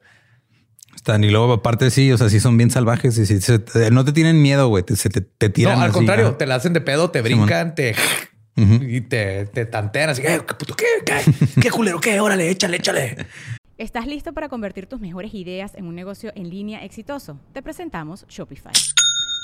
[0.97, 3.91] Están y luego aparte sí, o sea, sí son bien salvajes y sí, se- te-
[3.91, 4.83] no te tienen miedo, güey.
[4.83, 5.75] Te, se te, te tiran.
[5.77, 6.37] no, al así, contrario, ajá.
[6.37, 7.45] te la hacen de pedo, te Simón.
[7.45, 7.95] brincan, te
[8.55, 10.21] y te, te tantean así.
[10.23, 10.75] "Eh, ¿Qué puto?
[10.75, 10.85] ¿Qué?
[11.05, 11.15] ¿Qué?
[11.61, 12.01] ¿Qué culero?
[12.01, 12.19] ¿Qué?
[12.19, 13.15] Órale, échale, échale.
[13.77, 17.39] ¿Estás listo para convertir tus mejores ideas en un negocio en línea exitoso?
[17.53, 18.73] Te presentamos Shopify.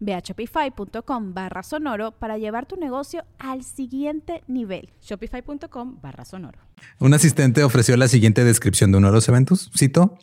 [0.00, 4.90] Ve a shopify.com barra sonoro para llevar tu negocio al siguiente nivel.
[5.02, 6.58] Shopify.com barra sonoro.
[6.98, 9.70] Un asistente ofreció la siguiente descripción de uno de los eventos.
[9.76, 10.18] Cito.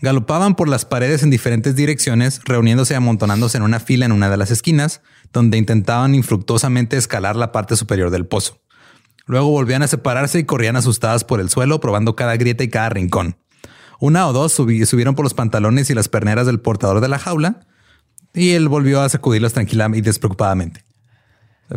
[0.00, 4.30] Galopaban por las paredes en diferentes direcciones, reuniéndose y amontonándose en una fila en una
[4.30, 8.60] de las esquinas, donde intentaban infructuosamente escalar la parte superior del pozo.
[9.26, 12.90] Luego volvían a separarse y corrían asustadas por el suelo, probando cada grieta y cada
[12.90, 13.38] rincón.
[13.98, 17.66] Una o dos subieron por los pantalones y las perneras del portador de la jaula,
[18.38, 20.84] y él volvió a sacudirlos tranquila y despreocupadamente.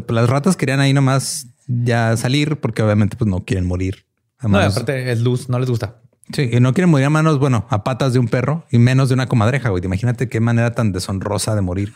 [0.07, 4.05] Las ratas querían ahí nomás ya salir porque obviamente pues no quieren morir.
[4.41, 6.01] no, aparte es luz, no les gusta.
[6.33, 9.09] Sí, y no quieren morir a manos, bueno, a patas de un perro y menos
[9.09, 9.83] de una comadreja, güey.
[9.83, 11.93] Imagínate qué manera tan deshonrosa de morir.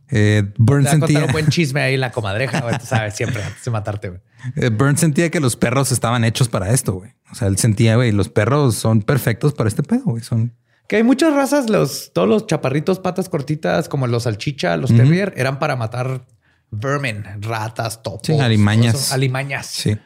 [0.09, 3.71] eh, Burns sentía un buen chisme ahí la comadreja, güey, tú sabes, siempre antes de
[3.71, 4.09] matarte.
[4.09, 4.21] Güey.
[4.57, 7.11] Eh, Burns sentía que los perros estaban hechos para esto, güey.
[7.31, 10.23] O sea, él sentía, güey, los perros son perfectos para este pedo, güey.
[10.23, 10.53] Son
[10.91, 15.33] que hay muchas razas, los, todos los chaparritos, patas cortitas, como los salchicha, los terrier,
[15.37, 16.27] eran para matar
[16.69, 18.23] vermin, ratas, topos.
[18.27, 19.13] Sí, alimañas.
[19.13, 19.67] Alimañas.
[19.67, 19.97] Sí.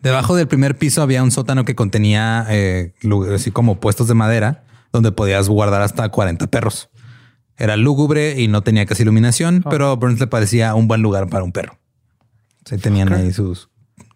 [0.00, 2.94] Debajo del primer piso había un sótano que contenía eh,
[3.34, 6.88] así como puestos de madera donde podías guardar hasta 40 perros.
[7.56, 9.70] Era lúgubre y no tenía casi iluminación, ah.
[9.70, 11.80] pero a Burns le parecía un buen lugar para un perro.
[12.64, 13.70] Se tenían ahí sus,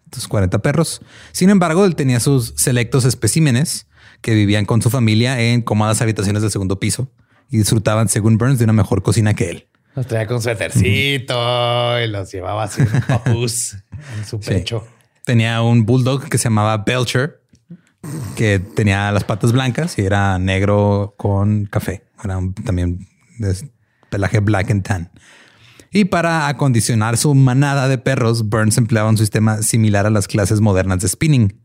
[0.09, 1.01] sus 40 perros.
[1.33, 3.87] Sin embargo, él tenía sus selectos especímenes
[4.21, 7.11] que vivían con su familia en cómodas habitaciones del segundo piso
[7.49, 9.67] y disfrutaban, según Burns, de una mejor cocina que él.
[9.95, 13.75] Los traía con su etercito y los llevaba así un papús
[14.17, 14.87] en su pecho.
[15.25, 17.41] Tenía un bulldog que se llamaba Belcher,
[18.35, 22.03] que tenía las patas blancas y era negro con café.
[22.23, 23.07] Era también
[23.39, 23.55] de
[24.09, 25.11] pelaje black and tan.
[25.91, 30.61] Y para acondicionar su manada de perros, Burns empleaba un sistema similar a las clases
[30.61, 31.59] modernas de spinning.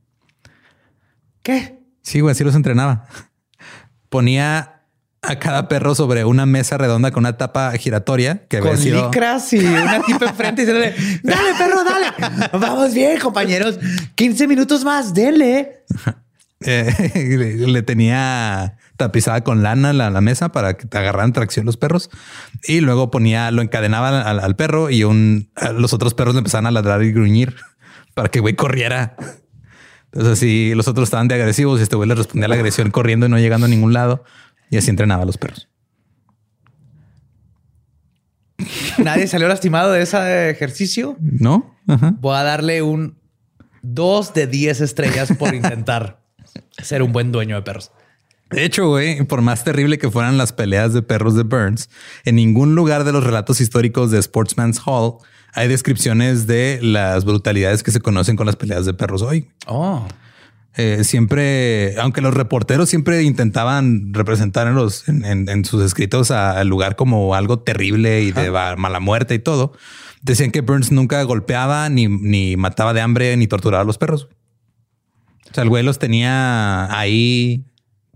[1.42, 1.78] ¿Qué?
[2.04, 3.06] Sí, güey, así los entrenaba.
[4.08, 4.82] Ponía
[5.22, 9.64] a cada perro sobre una mesa redonda con una tapa giratoria que con licras y
[9.64, 12.48] una tipa enfrente y dale, dale perro, dale.
[12.52, 13.78] Vamos bien, compañeros.
[14.14, 15.84] 15 minutos más, dele.
[16.60, 21.76] Eh, le, tenía tapizada con lana la, la, mesa para que te agarraran tracción los
[21.76, 22.10] perros
[22.62, 26.70] y luego ponía, lo encadenaba al, perro y un, los otros perros le empezaban a
[26.70, 27.56] ladrar y gruñir
[28.14, 29.16] para que güey corriera
[30.14, 33.26] entonces, si los otros estaban de agresivos, este güey le respondía a la agresión corriendo
[33.26, 34.22] y no llegando a ningún lado.
[34.70, 35.68] Y así entrenaba a los perros.
[38.98, 41.16] Nadie salió lastimado de ese ejercicio.
[41.20, 41.74] No.
[42.20, 43.18] Voy a darle un
[43.82, 46.22] 2 de 10 estrellas por intentar
[46.80, 47.90] ser un buen dueño de perros.
[48.50, 51.90] De hecho, güey, por más terrible que fueran las peleas de perros de Burns,
[52.24, 55.14] en ningún lugar de los relatos históricos de Sportsman's Hall
[55.54, 59.48] hay descripciones de las brutalidades que se conocen con las peleas de perros hoy.
[59.66, 60.06] Oh.
[60.76, 66.96] Eh, siempre, aunque los reporteros siempre intentaban representar en, los, en, sus escritos al lugar
[66.96, 69.72] como algo terrible y de mala muerte y todo,
[70.22, 74.28] decían que Burns nunca golpeaba ni, ni mataba de hambre ni torturaba a los perros.
[75.48, 77.64] O sea, el güey los tenía ahí,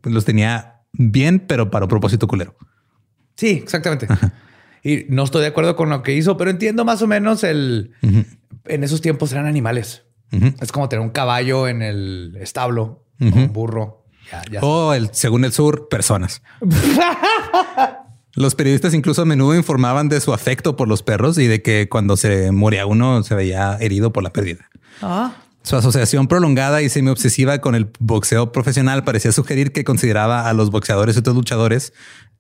[0.03, 2.57] los tenía bien, pero para un propósito culero.
[3.37, 4.09] Sí, exactamente.
[4.89, 7.93] Y no estoy de acuerdo con lo que hizo, pero entiendo más o menos el...
[8.65, 10.05] En esos tiempos eran animales.
[10.63, 14.07] Es como tener un caballo en el establo, un burro.
[14.63, 16.41] o el, según el sur, personas.
[18.35, 21.89] Los periodistas incluso a menudo informaban de su afecto por los perros y de que
[21.91, 24.71] cuando se moría uno se veía herido por la pérdida.
[25.03, 25.35] Ah.
[25.65, 30.71] Su asociación prolongada y semi-obsesiva con el boxeo profesional parecía sugerir que consideraba a los
[30.71, 31.93] boxeadores y otros luchadores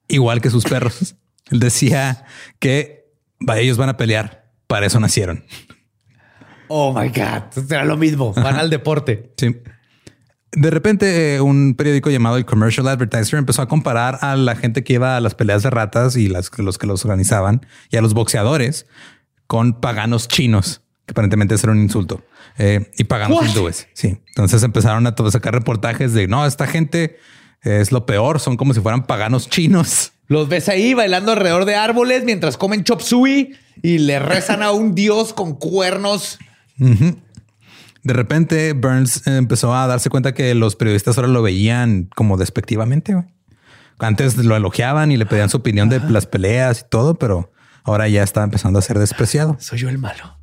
[0.06, 1.16] igual que sus perros.
[1.50, 2.24] Él decía
[2.58, 3.06] que
[3.56, 5.44] ellos van a pelear, para eso nacieron.
[6.68, 8.32] Oh my God, será lo mismo.
[8.34, 9.32] Van al deporte.
[9.36, 9.56] Sí.
[10.52, 14.82] De repente, eh, un periódico llamado el Commercial Advertiser empezó a comparar a la gente
[14.82, 18.14] que iba a las peleas de ratas y los que los organizaban y a los
[18.14, 18.86] boxeadores
[19.46, 22.22] con paganos chinos, que aparentemente era un insulto,
[22.58, 23.88] eh, y paganos hindúes.
[23.92, 24.20] Sí.
[24.28, 27.18] Entonces empezaron a sacar reportajes de no, esta gente
[27.62, 30.12] es lo peor, son como si fueran paganos chinos.
[30.28, 34.72] Los ves ahí bailando alrededor de árboles mientras comen chop suey y le rezan a
[34.72, 36.38] un dios con cuernos.
[36.78, 43.16] De repente, Burns empezó a darse cuenta que los periodistas ahora lo veían como despectivamente,
[44.00, 47.50] Antes lo elogiaban y le pedían su opinión de las peleas y todo, pero
[47.82, 49.56] ahora ya está empezando a ser despreciado.
[49.58, 50.38] Soy yo el malo.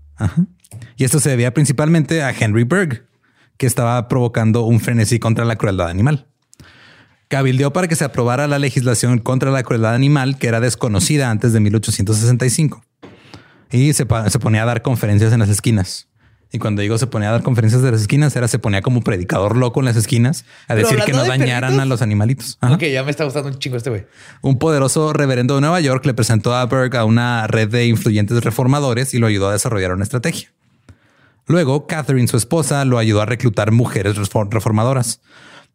[0.97, 3.05] Y esto se debía principalmente a Henry Berg,
[3.57, 6.27] que estaba provocando un frenesí contra la crueldad animal.
[7.27, 11.53] Cabildeó para que se aprobara la legislación contra la crueldad animal que era desconocida antes
[11.53, 12.83] de 1865.
[13.71, 16.07] Y se, se ponía a dar conferencias en las esquinas.
[16.51, 19.01] Y cuando digo se ponía a dar conferencias de las esquinas, era se ponía como
[19.01, 21.81] predicador loco en las esquinas a decir que no de dañaran perritos.
[21.81, 22.57] a los animalitos.
[22.61, 22.75] Ajá.
[22.75, 24.05] Ok, ya me está gustando un chingo este güey.
[24.41, 28.41] Un poderoso reverendo de Nueva York le presentó a Berg a una red de influyentes
[28.43, 30.53] reformadores y lo ayudó a desarrollar una estrategia.
[31.47, 35.19] Luego, Catherine, su esposa, lo ayudó a reclutar mujeres refor- reformadoras.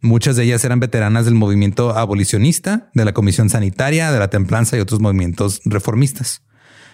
[0.03, 4.77] Muchas de ellas eran veteranas del movimiento abolicionista, de la Comisión Sanitaria, de la Templanza
[4.77, 6.43] y otros movimientos reformistas.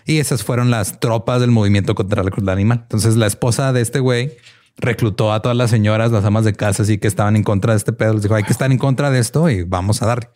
[0.05, 2.81] Y esas fueron las tropas del movimiento contra la crueldad animal.
[2.83, 4.33] Entonces, la esposa de este güey
[4.77, 7.79] reclutó a todas las señoras, las amas de casa, así que estaban en contra de
[7.79, 8.15] este pedo.
[8.15, 10.29] Les dijo, hay que estar en contra de esto y vamos a darle.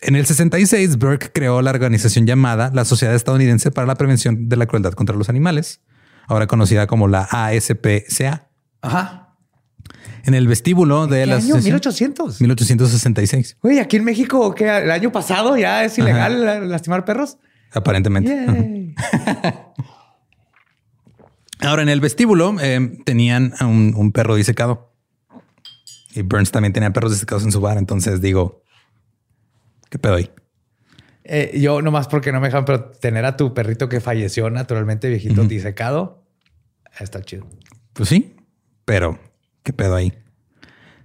[0.00, 4.56] En el 66, Burke creó la organización llamada la Sociedad Estadounidense para la Prevención de
[4.56, 5.80] la Crueldad contra los Animales,
[6.26, 8.48] ahora conocida como la ASPCA.
[8.82, 9.23] Ajá.
[10.24, 11.56] En el vestíbulo de ¿Qué la año?
[11.56, 12.40] asociación- 1800.
[12.40, 17.36] 1866, Güey, aquí en México, que el año pasado ya es ilegal la- lastimar perros.
[17.72, 18.94] aparentemente.
[21.60, 24.92] Ahora, en el vestíbulo eh, tenían a un, un perro disecado.
[26.14, 27.78] Y Burns también tenía perros disecados en su bar.
[27.78, 28.62] Entonces digo,
[29.90, 30.30] ¿qué pedo ahí?
[31.24, 35.08] Eh, yo nomás porque no me dejan, pero tener a tu perrito que falleció naturalmente
[35.08, 36.26] viejito disecado
[37.00, 37.46] está chido.
[37.94, 38.36] Pues sí,
[38.84, 39.18] pero
[39.64, 40.12] ¿qué pedo ahí?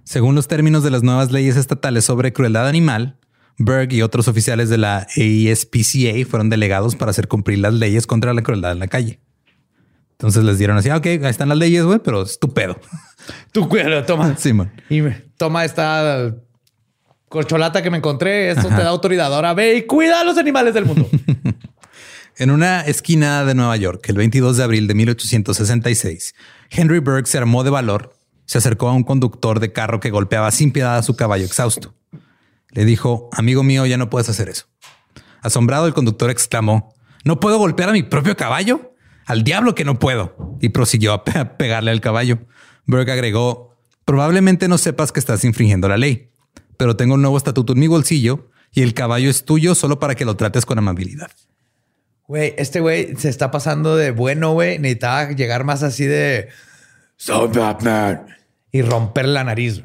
[0.04, 3.16] Según los términos de las nuevas leyes estatales sobre crueldad animal,
[3.58, 8.32] Berg y otros oficiales de la ASPCA fueron delegados para hacer cumplir las leyes contra
[8.32, 9.20] la crueldad en la calle.
[10.12, 12.78] Entonces les dieron así, "Ah, ok, ahí están las leyes, güey, pero es tu pedo.
[13.52, 14.36] Tú cuídalo, toma.
[14.36, 14.70] Simón.
[14.88, 16.34] Y me- toma esta
[17.28, 18.50] corcholata que me encontré.
[18.50, 19.32] Esto te da autoridad.
[19.34, 21.08] Ahora ve y cuida a los animales del mundo.
[22.36, 26.34] En una esquina de Nueva York, el 22 de abril de 1866,
[26.70, 28.14] Henry Berg se armó de valor,
[28.50, 31.94] se acercó a un conductor de carro que golpeaba sin piedad a su caballo exhausto.
[32.72, 34.64] Le dijo, amigo mío, ya no puedes hacer eso.
[35.40, 36.92] Asombrado, el conductor exclamó,
[37.24, 38.92] ¿no puedo golpear a mi propio caballo?
[39.24, 40.58] Al diablo que no puedo.
[40.60, 42.40] Y prosiguió a pe- a pegarle al caballo.
[42.86, 46.32] Berg agregó, probablemente no sepas que estás infringiendo la ley,
[46.76, 50.16] pero tengo un nuevo estatuto en mi bolsillo y el caballo es tuyo solo para
[50.16, 51.30] que lo trates con amabilidad.
[52.26, 54.80] Güey, este güey se está pasando de bueno, güey.
[54.80, 56.48] Necesitaba llegar más así de...
[58.72, 59.82] Y romper la nariz.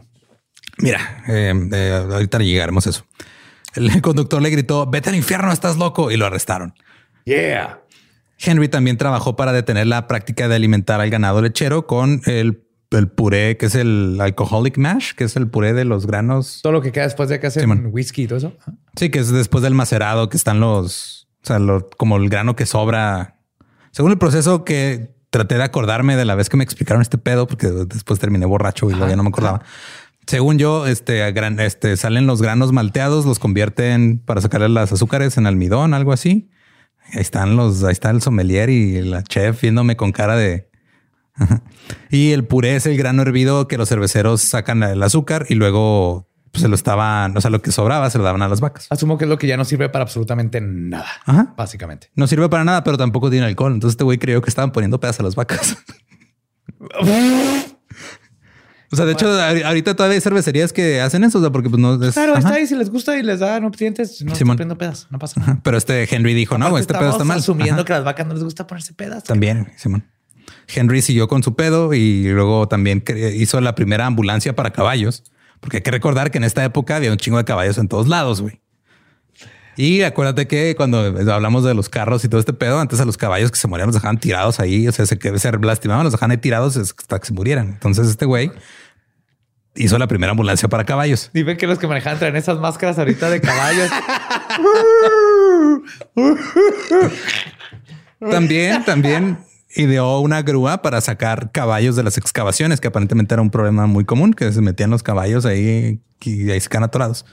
[0.78, 3.06] Mira, eh, eh, ahorita llegaremos a eso.
[3.76, 6.74] El conductor le gritó, vete al infierno, estás loco, y lo arrestaron.
[7.26, 7.82] Yeah.
[8.38, 13.08] Henry también trabajó para detener la práctica de alimentar al ganado lechero con el, el
[13.08, 16.60] puré, que es el alcoholic mash, que es el puré de los granos.
[16.62, 17.88] Todo lo que queda después de que hacen Simón.
[17.92, 18.54] whisky y todo eso.
[18.98, 22.56] Sí, que es después del macerado, que están los, o sea, lo- como el grano
[22.58, 23.40] que sobra.
[23.92, 27.46] Según el proceso que traté de acordarme de la vez que me explicaron este pedo,
[27.46, 29.62] porque después terminé borracho y luego ya no me acordaba.
[30.28, 35.38] Según yo, este, gran- este, salen los granos malteados, los convierten para sacarle las azúcares
[35.38, 36.50] en almidón, algo así.
[37.12, 40.70] Ahí están los, ahí está el sommelier y la chef viéndome con cara de.
[41.34, 41.62] Ajá.
[42.10, 46.30] y el puré es el grano hervido que los cerveceros sacan el azúcar y luego
[46.56, 48.88] pues, se lo estaban, o sea, lo que sobraba se lo daban a las vacas.
[48.90, 51.08] Asumo que es lo que ya no sirve para absolutamente nada.
[51.26, 51.54] Ajá.
[51.58, 52.10] Básicamente.
[52.16, 53.74] No sirve para nada, pero tampoco tiene alcohol.
[53.74, 55.78] Entonces este güey creyó que estaban poniendo pedazos a las vacas.
[58.92, 61.70] o sea, de hecho, ahor- ahorita todavía hay cervecerías que hacen eso, o sea, porque
[61.70, 62.14] pues no es.
[62.14, 62.68] Claro, está ahí.
[62.68, 64.34] Si les gusta y les da nutrientes, no Simón.
[64.34, 65.08] están poniendo pedas.
[65.10, 65.60] No pasa nada.
[65.64, 67.40] Pero este Henry dijo, no, Aparte, este pedo está mal.
[67.40, 67.86] asumiendo Ajá.
[67.86, 69.24] que a las vacas no les gusta ponerse pedas.
[69.24, 70.06] También, Simón.
[70.74, 73.04] Henry siguió con su pedo y luego también
[73.36, 75.24] hizo la primera ambulancia para caballos,
[75.60, 78.08] porque hay que recordar que en esta época había un chingo de caballos en todos
[78.08, 78.62] lados, güey.
[79.78, 83.18] Y acuérdate que cuando hablamos de los carros y todo este pedo, antes a los
[83.18, 86.32] caballos que se morían los dejaban tirados ahí, o sea, se, se lastimaban, los dejaban
[86.32, 87.68] ahí tirados hasta que se murieran.
[87.68, 88.52] Entonces este güey
[89.76, 91.30] hizo la primera ambulancia para caballos.
[91.34, 93.90] Dime que los que manejan traen esas máscaras ahorita de caballos.
[98.32, 99.38] También, también
[99.76, 104.06] ideó una grúa para sacar caballos de las excavaciones, que aparentemente era un problema muy
[104.06, 107.26] común, que se metían los caballos ahí y ahí se quedan atorados.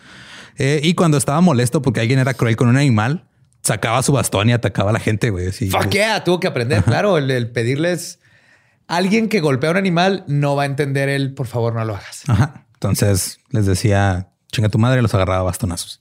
[0.59, 3.25] Eh, y cuando estaba molesto porque alguien era cruel con un animal,
[3.63, 5.49] sacaba su bastón y atacaba a la gente, güey.
[5.49, 5.71] así.
[5.71, 6.83] Fuck yeah, tuvo que aprender.
[6.85, 8.19] Claro, el, el pedirles
[8.89, 11.95] alguien que golpea a un animal no va a entender el por favor no lo
[11.95, 12.23] hagas.
[12.29, 12.67] Ajá.
[12.75, 16.01] Entonces les decía, chinga tu madre, y los agarraba bastonazos.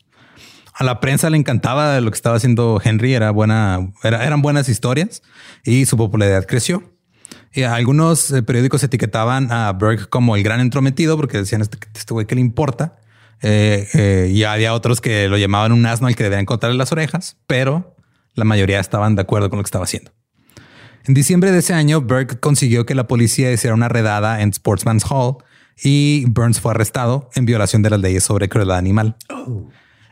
[0.82, 4.68] A la prensa le encantaba lo que estaba haciendo Henry, era buena, era- eran buenas
[4.68, 5.22] historias
[5.64, 6.96] y su popularidad creció.
[7.54, 12.12] Y algunos eh, periódicos etiquetaban a Berg como el gran entrometido porque decían este, este
[12.16, 12.98] güey que le importa.
[13.44, 16.92] Eh, eh, y había otros que lo llamaban un asno al que debían cortarle las
[16.92, 17.96] orejas, pero
[18.34, 20.10] la mayoría estaban de acuerdo con lo que estaba haciendo.
[21.06, 25.06] En diciembre de ese año, Berg consiguió que la policía hiciera una redada en Sportsman's
[25.08, 25.36] Hall
[25.84, 29.16] y Burns fue arrestado en violación de las leyes sobre crueldad animal.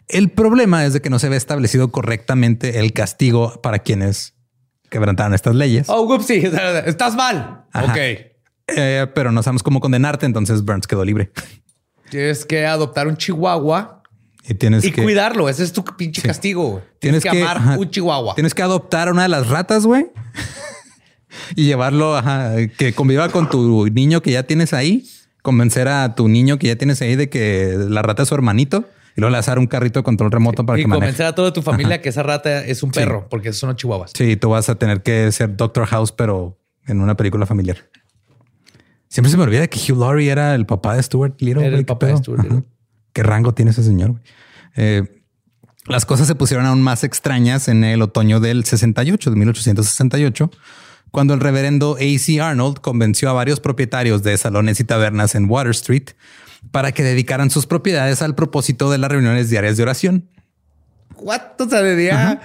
[0.09, 4.33] El problema es de que no se había establecido correctamente el castigo para quienes
[4.89, 5.87] quebrantaron estas leyes.
[5.87, 6.51] Oh, whoopsie,
[6.85, 7.65] estás mal.
[7.71, 7.91] Ajá.
[7.91, 7.97] Ok.
[8.75, 11.31] Eh, pero no sabemos cómo condenarte, entonces Burns quedó libre.
[12.09, 14.01] Tienes que adoptar un chihuahua
[14.47, 15.47] Y tienes y que cuidarlo.
[15.47, 16.81] Ese es tu pinche castigo.
[16.99, 18.33] Tienes que, amar ajá, un chihuahua.
[18.33, 20.07] Tienes que adoptar una de las ratas, güey.
[21.55, 25.07] y llevarlo ajá, que conviva con tu niño que ya tienes ahí.
[25.43, 28.85] Convencer a tu niño que ya tienes ahí de que la rata es su hermanito.
[29.19, 31.01] Y luego dar un carrito de control remoto para y que maneje.
[31.07, 32.99] convencer a toda tu familia que esa rata es un Sí.
[33.01, 34.11] perro, porque son chihuahuas.
[34.15, 36.57] Sí, tú vas a tener que ser Doctor House, pero
[36.87, 37.89] en una película familiar.
[39.09, 41.61] Siempre se me olvida que Hugh Laurie era el papá de Stuart Little.
[41.65, 42.17] Era el güey, ¿qué papá de?
[42.17, 42.63] Stuart Little.
[43.11, 44.21] ¿Qué rango tiene ese señor?
[44.75, 45.03] Eh,
[45.87, 50.51] las cosas se pusieron aún más extrañas en el otoño del 68, de 1868,
[51.11, 52.39] cuando el reverendo A.C.
[52.39, 56.09] Arnold convenció a varios propietarios de salones y tabernas en Water Street
[56.71, 60.29] para que dedicaran sus propiedades al propósito de las reuniones diarias de oración.
[61.15, 62.41] ¿Cuánto se de día?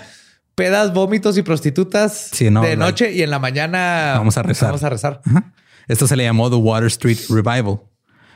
[0.55, 2.87] Pedas, vómitos y prostitutas Sí, no, de no.
[2.87, 4.69] noche y en la mañana Vamos a rezar.
[4.69, 5.21] Vamos a rezar.
[5.25, 5.53] Ajá.
[5.89, 7.81] Esto se le llamó The Water Street Revival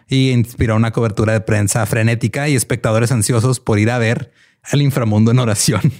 [0.08, 4.82] y inspiró una cobertura de prensa frenética y espectadores ansiosos por ir a ver al
[4.82, 5.80] inframundo en oración.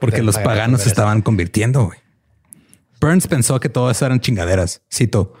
[0.00, 1.92] Porque los pagan paganos se estaban convirtiendo.
[3.00, 4.82] Burns pensó que todo eso eran chingaderas.
[4.92, 5.34] Cito.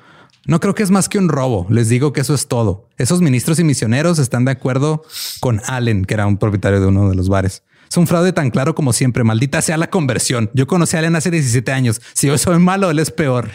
[0.46, 1.66] No creo que es más que un robo.
[1.70, 2.88] Les digo que eso es todo.
[2.96, 5.04] Esos ministros y misioneros están de acuerdo
[5.40, 7.62] con Allen, que era un propietario de uno de los bares.
[7.88, 9.22] Es un fraude tan claro como siempre.
[9.22, 10.50] Maldita sea la conversión.
[10.54, 12.00] Yo conocí a Allen hace 17 años.
[12.14, 13.50] Si yo soy malo, él es peor.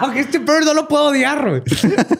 [0.00, 1.62] Aunque este perro no lo puedo odiar.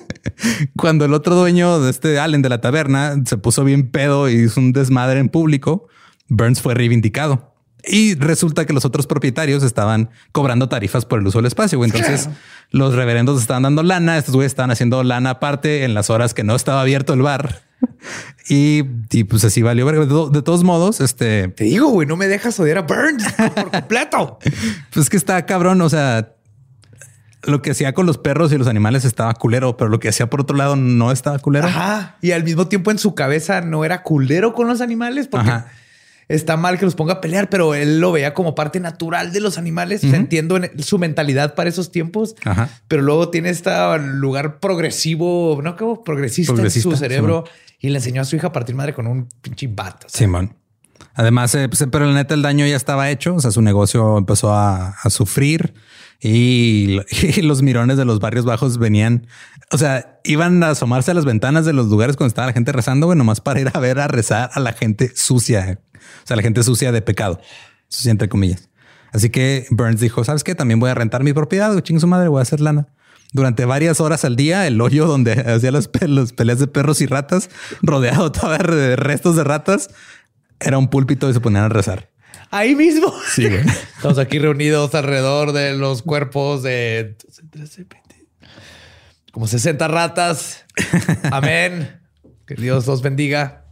[0.76, 4.34] Cuando el otro dueño de este Allen de la taberna se puso bien pedo y
[4.34, 5.88] hizo un desmadre en público,
[6.28, 7.47] Burns fue reivindicado.
[7.84, 11.82] Y resulta que los otros propietarios estaban cobrando tarifas por el uso del espacio.
[11.84, 12.28] Entonces
[12.70, 14.18] los reverendos estaban dando lana.
[14.18, 17.62] Estos güeyes estaban haciendo lana aparte en las horas que no estaba abierto el bar.
[18.50, 19.84] Y, y pues así valió.
[19.84, 20.00] verga.
[20.00, 23.30] De, to- de todos modos, este, Te digo, güey, no me dejas odiar a Burns
[23.34, 24.38] por completo.
[24.92, 25.80] pues que está cabrón.
[25.82, 26.32] O sea,
[27.42, 30.30] lo que hacía con los perros y los animales estaba culero, pero lo que hacía
[30.30, 31.66] por otro lado no estaba culero.
[31.68, 32.16] Ajá.
[32.22, 35.66] Y al mismo tiempo en su cabeza no era culero con los animales porque Ajá.
[36.28, 39.40] Está mal que los ponga a pelear, pero él lo veía como parte natural de
[39.40, 40.04] los animales.
[40.04, 42.68] O sea, entiendo en- su mentalidad para esos tiempos, Ajá.
[42.86, 47.44] pero luego tiene este lugar progresivo, no como progresista, Progresista, en su cerebro
[47.80, 50.04] y le enseñó a su hija a partir madre con un pinche bat.
[50.04, 50.54] O sea, Simón.
[51.14, 53.34] Además, eh, pues, pero la neta, el daño ya estaba hecho.
[53.34, 55.74] O sea, su negocio empezó a, a sufrir
[56.20, 57.00] y,
[57.42, 59.26] los mirones de los barrios bajos venían.
[59.70, 62.72] O sea, iban a asomarse a las ventanas de los lugares cuando estaba la gente
[62.72, 65.80] rezando, güey, nomás para ir a ver a rezar a la gente sucia.
[65.94, 67.40] O sea, la gente sucia de pecado,
[67.88, 68.68] sucia entre comillas.
[69.12, 70.54] Así que Burns dijo: ¿Sabes qué?
[70.54, 71.70] También voy a rentar mi propiedad.
[71.70, 72.88] güey, Chingue su madre, voy a hacer lana.
[73.32, 77.06] Durante varias horas al día, el hoyo donde hacía las, pe- peleas de perros y
[77.06, 77.50] ratas,
[77.82, 79.90] rodeado todavía de restos de ratas,
[80.60, 82.10] era un púlpito y se ponían a rezar.
[82.50, 83.12] Ahí mismo.
[83.34, 83.60] Sí, güey.
[83.96, 88.28] Estamos aquí reunidos alrededor de los cuerpos de 12, 13, 20,
[89.32, 90.64] como 60 ratas.
[91.30, 92.00] Amén.
[92.46, 93.66] Que Dios los bendiga.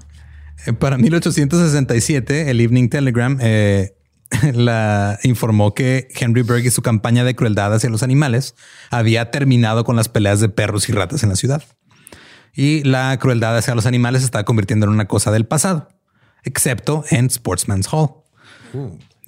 [0.66, 3.97] Eh, Para 1867, el Evening Telegram eh,
[4.53, 8.55] la informó que Henry Berg y su campaña de crueldad hacia los animales
[8.91, 11.62] había terminado con las peleas de perros y ratas en la ciudad.
[12.55, 15.89] Y la crueldad hacia los animales se estaba convirtiendo en una cosa del pasado,
[16.43, 18.26] excepto en Sportsman's Hall.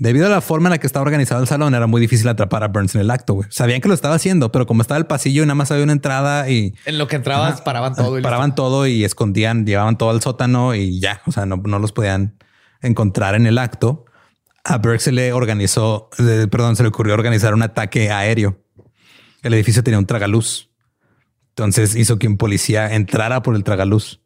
[0.01, 2.63] Debido a la forma en la que estaba organizado el salón, era muy difícil atrapar
[2.63, 3.35] a Burns en el acto.
[3.35, 3.49] güey.
[3.51, 5.93] Sabían que lo estaba haciendo, pero como estaba el pasillo y nada más había una
[5.93, 8.19] entrada y En lo que entrabas, paraban todo.
[8.19, 11.79] y paraban todo y escondían, llevaban todo al sótano y ya, o sea, no, no
[11.81, 12.37] los podían
[12.81, 14.05] encontrar en el acto.
[14.63, 18.63] A Burke se le organizó, eh, perdón, se le ocurrió organizar un ataque aéreo.
[19.43, 20.69] El edificio tenía un tragaluz.
[21.51, 24.21] Entonces hizo que un policía entrara por el tragaluz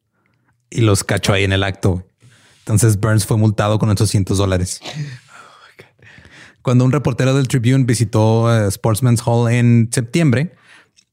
[0.69, 2.05] y los cachó ahí en el acto.
[2.63, 4.81] Entonces Burns fue multado con 800 dólares.
[6.63, 10.55] Cuando un reportero del Tribune visitó eh, Sportsman's Hall en septiembre,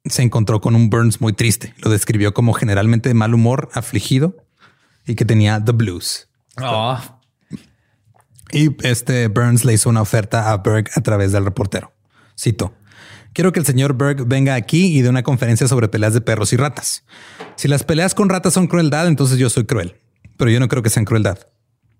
[0.05, 1.73] se encontró con un Burns muy triste.
[1.79, 4.37] Lo describió como generalmente de mal humor, afligido
[5.07, 6.29] y que tenía the blues.
[6.61, 6.99] Oh,
[8.51, 11.91] Y este Burns le hizo una oferta a Berg a través del reportero.
[12.37, 12.73] Cito.
[13.33, 16.53] Quiero que el señor Berg venga aquí y dé una conferencia sobre peleas de perros
[16.53, 17.05] y ratas.
[17.55, 19.95] Si las peleas con ratas son crueldad, entonces yo soy cruel.
[20.39, 21.37] Pero yo no creo que sean crueldad.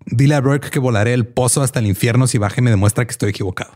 [0.06, 3.04] Dile a Berg que volaré el pozo hasta el infierno si baje y me demuestra
[3.04, 3.70] que estoy equivocado.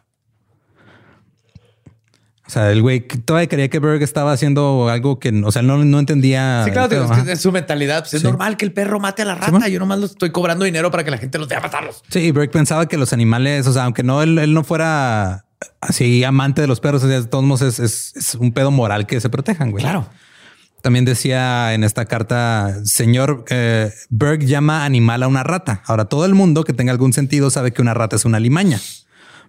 [2.47, 5.83] O sea, el güey todavía creía que Berg estaba haciendo algo que, o sea, no,
[5.85, 6.63] no entendía.
[6.65, 8.01] Sí, claro, pedo, es, que es su mentalidad.
[8.03, 8.27] Pues es Sí.
[8.27, 9.51] normal que el perro mate a la rata.
[9.51, 9.67] bueno.
[9.69, 12.03] Yo nomás lo estoy cobrando dinero para que la gente los deje matarlos.
[12.09, 15.47] Sí, Berg pensaba que los animales, o sea, aunque no él, él no fuera
[15.81, 18.71] así amante de los perros, o sea, de todos modos es, es- es un pedo
[18.71, 19.83] moral que se protejan, güey.
[19.83, 20.07] Claro.
[20.85, 25.81] También decía en esta carta, señor eh, Berg llama animal a una rata.
[25.87, 28.79] Ahora todo el mundo que tenga algún sentido sabe que una rata es una limaña.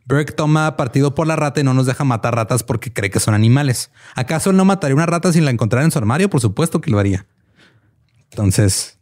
[0.05, 3.19] Berg toma partido por la rata y no nos deja matar ratas porque cree que
[3.19, 3.91] son animales.
[4.15, 6.29] ¿Acaso él no mataría una rata si la encontrara en su armario?
[6.29, 7.25] Por supuesto que lo haría.
[8.31, 8.97] Entonces,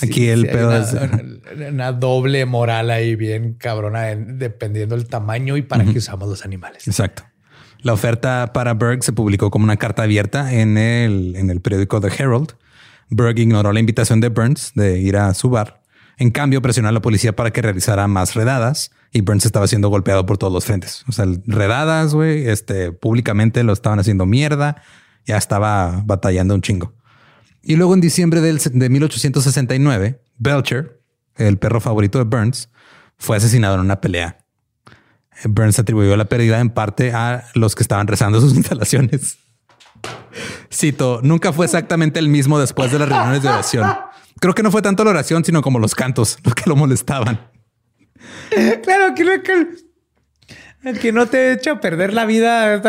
[0.00, 0.92] aquí el sí, pedo una, es...
[0.94, 6.30] una- una doble moral ahí bien cabrona, en- dependiendo del tamaño y para qué usamos
[6.30, 6.88] los animales.
[6.88, 7.24] Exacto.
[7.84, 12.00] La oferta para Berg se publicó como una carta abierta en el, en el periódico
[12.00, 12.54] The Herald.
[13.10, 15.82] Berg ignoró la invitación de Burns de ir a su bar.
[16.16, 19.90] En cambio, presionó a la policía para que realizara más redadas y Burns estaba siendo
[19.90, 21.04] golpeado por todos los frentes.
[21.08, 24.82] O sea, redadas, güey, este, públicamente lo estaban haciendo mierda.
[25.26, 26.94] Ya estaba batallando un chingo.
[27.60, 31.02] Y luego en diciembre de 1869, Belcher,
[31.36, 32.70] el perro favorito de Burns,
[33.18, 34.38] fue asesinado en una pelea.
[35.44, 39.38] Burns atribuyó la pérdida en parte a los que estaban rezando sus instalaciones.
[40.72, 43.94] Cito, nunca fue exactamente el mismo después de las reuniones de oración.
[44.40, 47.50] Creo que no fue tanto la oración, sino como los cantos, los que lo molestaban.
[48.82, 49.24] Claro, que
[50.84, 52.80] no, que, no te echa a perder la vida.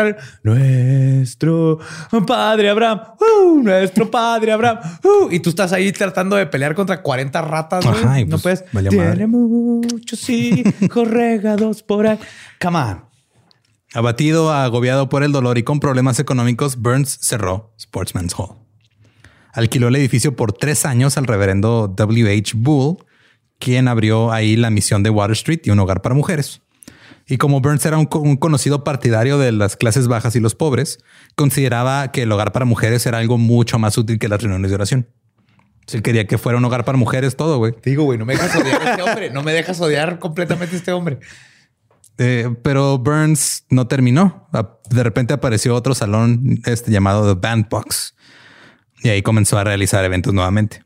[0.42, 1.78] Nuestro
[2.26, 4.78] padre Abraham, uh, nuestro padre Abraham.
[5.02, 7.84] uh", y tú estás ahí tratando de pelear contra 40 ratas.
[7.84, 7.96] güey.
[7.98, 8.90] Ajá, y no pues, puedes.
[8.90, 9.26] Tiene madre.
[9.26, 12.18] muchos hijos regados por ahí.
[12.60, 13.04] Come on.
[13.94, 18.56] Abatido, agobiado por el dolor y con problemas económicos, Burns cerró Sportsman's Hall.
[19.54, 22.52] Alquiló el edificio por tres años al reverendo W.H.
[22.56, 22.98] Bull,
[23.58, 26.60] quien abrió ahí la misión de Water Street y un hogar para mujeres.
[27.28, 30.54] Y como Burns era un, co- un conocido partidario de las clases bajas y los
[30.54, 30.98] pobres,
[31.34, 34.74] consideraba que el hogar para mujeres era algo mucho más útil que las reuniones de
[34.76, 35.08] oración.
[35.86, 37.72] Si él quería que fuera un hogar para mujeres, todo, güey.
[37.72, 39.30] Te digo, güey, no me dejas odiar a este hombre.
[39.30, 41.18] No me dejas odiar completamente a este hombre.
[42.18, 44.48] Eh, pero Burns no terminó.
[44.90, 48.14] De repente apareció otro salón este, llamado The Bandbox
[49.02, 50.82] y ahí comenzó a realizar eventos nuevamente.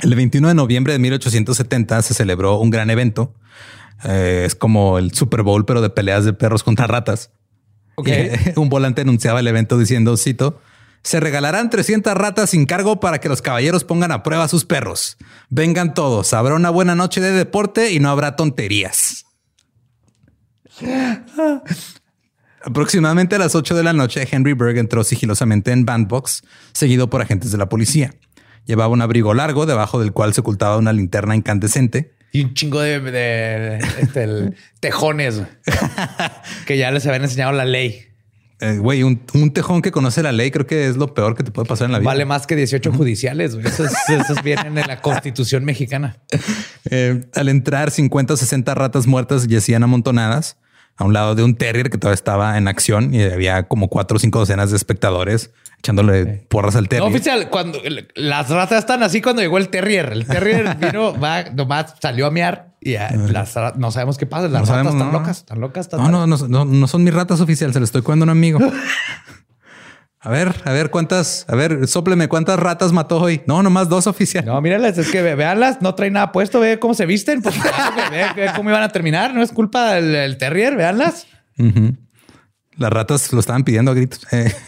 [0.00, 3.34] El 21 de noviembre de 1870 se celebró un gran evento.
[4.04, 7.30] Eh, es como el Super Bowl, pero de peleas de perros contra ratas.
[8.04, 10.60] Y, un volante anunciaba el evento diciendo, cito,
[11.04, 14.64] se regalarán 300 ratas sin cargo para que los caballeros pongan a prueba a sus
[14.64, 15.16] perros.
[15.48, 19.26] Vengan todos, habrá una buena noche de deporte y no habrá tonterías.
[22.64, 26.42] Aproximadamente a las 8 de la noche, Henry Berg entró sigilosamente en Bandbox,
[26.72, 28.14] seguido por agentes de la policía.
[28.64, 32.13] Llevaba un abrigo largo, debajo del cual se ocultaba una linterna incandescente.
[32.34, 35.40] Y un chingo de, de- este, el- tejones
[36.66, 38.06] que ya les habían enseñado la ley.
[38.60, 41.44] Eh, Güey, un, un tejón que conoce la ley creo que es lo peor que
[41.44, 42.06] te puede pasar en la vida.
[42.08, 43.54] Vale más que 18 judiciales.
[43.54, 43.66] güey.
[43.66, 46.18] Esos, esos vienen en la constitución mexicana.
[46.90, 50.56] Eh, al entrar, 50 o 60 ratas muertas yacían amontonadas
[50.96, 54.16] a un lado de un terrier que todavía estaba en acción y había como cuatro
[54.16, 57.08] o cinco docenas de espectadores echándole porras al No, terrier.
[57.10, 57.78] oficial, cuando
[58.14, 60.12] las ratas están así cuando llegó el terrier.
[60.12, 64.48] El terrier vino, va, nomás salió a mear y ya, las no sabemos qué pasa.
[64.48, 65.18] Las No ratas sabemos, están no.
[65.18, 65.86] locas, están locas.
[65.86, 67.74] están No, no, no, no, no son mis ratas oficiales.
[67.74, 68.58] Se le estoy cuidando a un amigo.
[70.24, 73.42] A ver, a ver cuántas, a ver, sópleme cuántas ratas mató hoy.
[73.46, 74.46] No, nomás dos oficiales.
[74.46, 77.54] No, míralas, es que ve- véanlas, no traen nada puesto, ve cómo se visten, pues
[78.10, 81.26] ve, ve cómo iban a terminar, no es culpa del, del terrier, véanlas.
[81.58, 81.94] Ujú.
[82.76, 84.26] Las ratas lo estaban pidiendo a gritos.
[84.32, 84.52] Eh.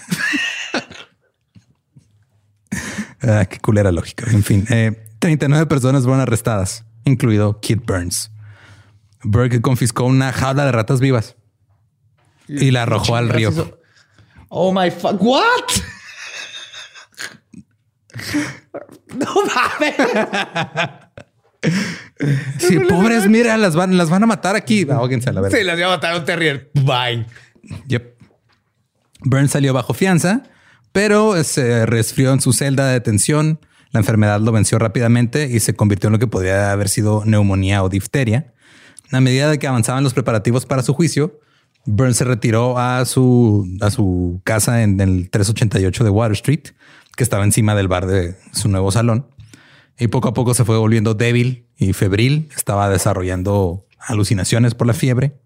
[3.23, 4.27] Ah, qué culera lógica.
[4.31, 8.31] En fin, eh, 39 personas fueron arrestadas, incluido Kid Burns.
[9.25, 11.35] Berg confiscó una jaula de ratas vivas
[12.47, 13.51] y la arrojó al río.
[14.59, 15.69] Oh my fuck, what?
[19.15, 19.95] No mames.
[22.59, 24.87] Sí, pobres, mira, las van, las van a matar aquí.
[24.91, 25.57] Ahóguense a la verga.
[25.57, 26.71] Se las iba a matar a un terrier.
[26.75, 27.27] Bye.
[27.89, 28.17] Yep.
[29.21, 30.45] Burns salió bajo fianza,
[30.93, 33.61] pero se resfrió en su celda de detención.
[33.91, 37.83] La enfermedad lo venció rápidamente y se convirtió en lo que podría haber sido neumonía
[37.83, 38.55] o difteria.
[39.13, 41.41] A medida de que avanzaban los preparativos para su juicio,
[41.87, 46.65] Burns se retiró a su, a su casa en el 388 de Water Street,
[47.17, 49.27] que estaba encima del bar de su nuevo salón.
[49.99, 52.51] Y poco a poco se fue volviendo débil y febril.
[52.55, 55.41] Estaba desarrollando alucinaciones por la fiebre.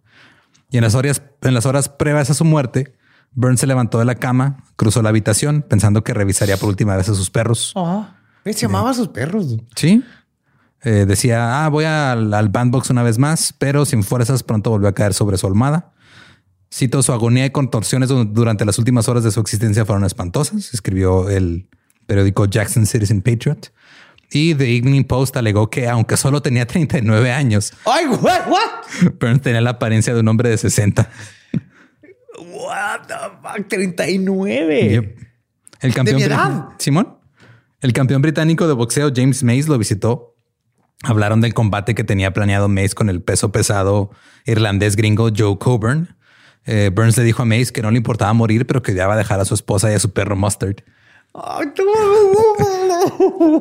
[0.71, 2.95] Y en las horas, en las horas previas a su muerte,
[3.33, 7.09] Burns se levantó de la cama, cruzó la habitación pensando que revisaría por última vez
[7.09, 7.73] a sus perros.
[8.45, 9.57] Ve, Se llamaba a sus perros.
[9.77, 10.03] Sí.
[10.83, 14.89] Eh, decía, ah, voy al, al bandbox una vez más, pero sin fuerzas pronto volvió
[14.89, 15.93] a caer sobre su almohada.
[16.73, 21.29] Cito, su agonía y contorsiones durante las últimas horas de su existencia fueron espantosas, escribió
[21.29, 21.69] el
[22.07, 23.73] periódico Jackson Citizen Patriot.
[24.33, 29.13] Y The Evening Post alegó que aunque solo tenía 39 años, Ay, what, what?
[29.19, 31.11] Burns tenía la apariencia de un hombre de 60.
[32.39, 34.91] What the fuck, 39.
[34.91, 35.19] Yep.
[35.81, 36.69] El campeón mi brit- edad.
[36.79, 37.19] Simón,
[37.81, 40.37] el campeón británico de boxeo James Mays lo visitó.
[41.03, 44.11] Hablaron del combate que tenía planeado Mays con el peso pesado
[44.45, 46.17] irlandés gringo Joe Coburn.
[46.67, 49.15] Eh, Burns le dijo a Mays que no le importaba morir, pero que ya va
[49.15, 50.77] a dejar a su esposa y a su perro Mustard.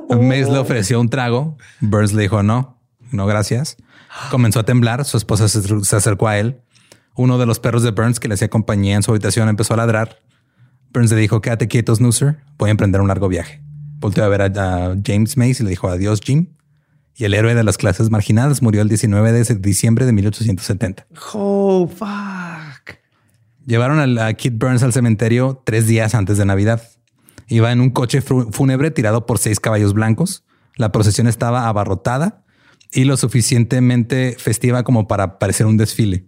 [0.10, 1.58] Mays le ofreció un trago.
[1.80, 2.80] Burns le dijo no,
[3.12, 3.78] no gracias.
[4.32, 5.06] Comenzó a temblar.
[5.06, 6.62] Su esposa se, acercó a él.
[7.16, 9.78] Uno de los perros de Burns que le hacía compañía en su habitación empezó a
[9.78, 10.20] ladrar.
[10.92, 12.38] Burns le dijo quédate quieto, Snoozer.
[12.58, 13.62] Voy a emprender un largo viaje.
[14.00, 16.48] Volteó a ver a, James Mays y le dijo adiós, Jim.
[17.16, 21.06] Y el héroe de las clases marginadas murió el 19 de diciembre de 1870.
[21.34, 22.49] Oh, fuck.
[23.70, 26.82] Llevaron a Kit Burns al cementerio tres días antes de Navidad.
[27.48, 30.44] Iba en un coche fúnebre tirado por seis caballos blancos.
[30.76, 32.44] La procesión estaba abarrotada
[32.92, 36.26] y lo suficientemente festiva como para parecer un desfile.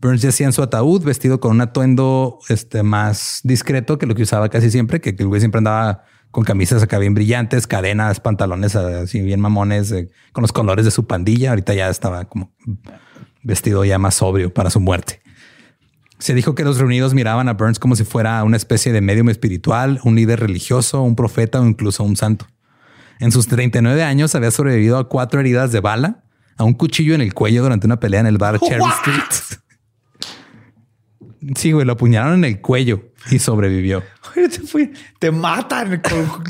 [0.00, 4.24] Burns yacía en su ataúd vestido con un atuendo este, más discreto que lo que
[4.24, 6.02] usaba casi siempre, que, que el güey siempre andaba
[6.32, 10.90] con camisas acá bien brillantes, cadenas, pantalones así bien mamones, eh, con los colores de
[10.90, 11.50] su pandilla.
[11.50, 12.50] Ahorita ya estaba como
[13.44, 15.22] vestido ya más sobrio para su muerte.
[16.18, 19.28] Se dijo que los reunidos miraban a Burns como si fuera una especie de medium
[19.28, 22.46] espiritual, un líder religioso, un profeta o incluso un santo.
[23.20, 26.24] En sus 39 años había sobrevivido a cuatro heridas de bala,
[26.56, 29.58] a un cuchillo en el cuello durante una pelea en el bar Cherry Street.
[31.56, 34.02] Sí, güey, lo apuñalaron en el cuello y sobrevivió.
[35.18, 36.00] Te, matan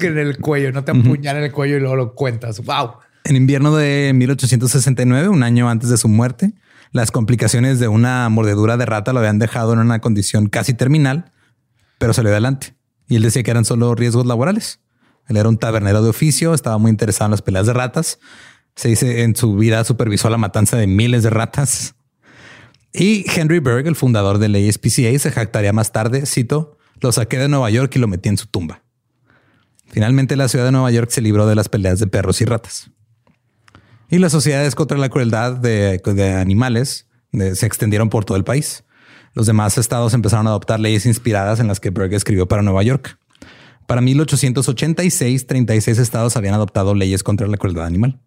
[0.02, 2.64] en el cuello, no te apuñalan en el cuello y luego lo cuentas.
[2.64, 2.92] Wow.
[3.24, 6.52] En invierno de 1869, un año antes de su muerte,
[6.93, 11.32] las complicaciones de una mordedura de rata lo habían dejado en una condición casi terminal,
[11.99, 12.74] pero salió adelante.
[13.09, 14.80] Y él decía que eran solo riesgos laborales.
[15.28, 18.18] Él era un tabernero de oficio, estaba muy interesado en las peleas de ratas.
[18.76, 21.95] Se dice en su vida supervisó la matanza de miles de ratas.
[22.93, 27.49] Y Henry Berg, el fundador del ASPCA, se jactaría más tarde, cito, lo saqué de
[27.49, 28.82] Nueva York y lo metí en su tumba.
[29.86, 32.91] Finalmente la ciudad de Nueva York se libró de las peleas de perros y ratas.
[34.11, 36.00] Y las sociedades contra la crueldad de,
[36.40, 38.84] animales se extendieron por todo el país.
[39.34, 42.82] Los demás estados empezaron a adoptar leyes inspiradas en las que Berg escribió para Nueva
[42.82, 43.18] York.
[43.86, 48.20] Para 1886, 36 estados habían adoptado leyes contra la crueldad animal.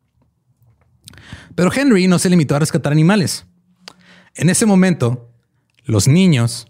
[1.55, 3.45] Pero Henry no se limitó a rescatar animales.
[4.35, 5.31] En ese momento,
[5.83, 6.67] los niños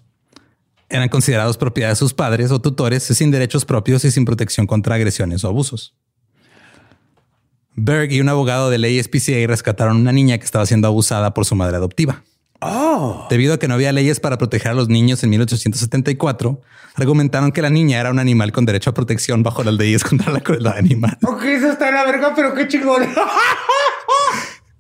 [0.90, 4.96] eran considerados propiedad de sus padres o tutores sin derechos propios y sin protección contra
[4.96, 5.96] agresiones o abusos.
[7.76, 11.46] Berg y un abogado de ley SPCA rescataron una niña que estaba siendo abusada por
[11.46, 12.24] su madre adoptiva.
[13.30, 16.62] Debido a que no había leyes para proteger a los niños en 1874,
[16.96, 20.32] argumentaron que la niña era un animal con derecho a protección bajo las leyes contra
[20.32, 21.18] la crueldad animal.
[21.26, 23.04] Ok, eso está en la verga, pero qué chingón.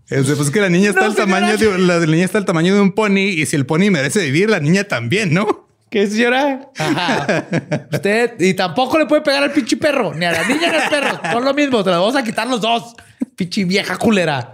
[0.09, 2.81] Pues que la niña está No, al tamaño de la niña está al tamaño de
[2.81, 5.69] un pony y si el pony merece vivir, la niña también, ¿no?
[5.91, 6.71] ¿Qué señora?
[6.77, 7.45] Ajá.
[7.91, 10.89] Usted y tampoco le puede pegar al pinche perro, ni a la niña ni al
[10.89, 11.19] perro.
[11.33, 12.95] Son lo mismo, te las vamos a quitar los dos.
[13.35, 14.49] Pinche vieja culera.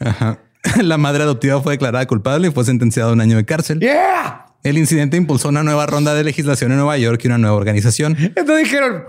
[0.00, 0.38] Ajá.
[0.82, 3.80] La madre adoptiva fue declarada culpable y fue sentenciada a un año de cárcel.
[3.80, 4.46] Yeah.
[4.62, 8.16] El incidente impulsó una nueva ronda de legislación en Nueva York y una nueva organización.
[8.18, 9.04] Entonces dijeron,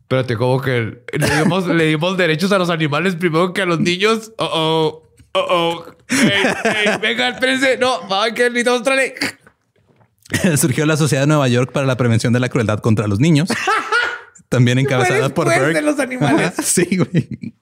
[0.00, 3.78] espérate, ¿cómo que le dimos, le dimos derechos a los animales primero que a los
[3.78, 4.32] niños?
[4.38, 5.02] Oh, oh,
[5.34, 5.86] oh, oh.
[6.08, 7.78] Ey, ey, venga, espérense.
[7.78, 9.12] No, va que necesitamos otra ley.
[10.56, 13.48] Surgió la Sociedad de Nueva York para la Prevención de la Crueldad contra los Niños.
[14.48, 15.74] También encabezada por Berg.
[15.74, 16.52] de los animales.
[16.52, 17.54] Ajá, Sí, güey.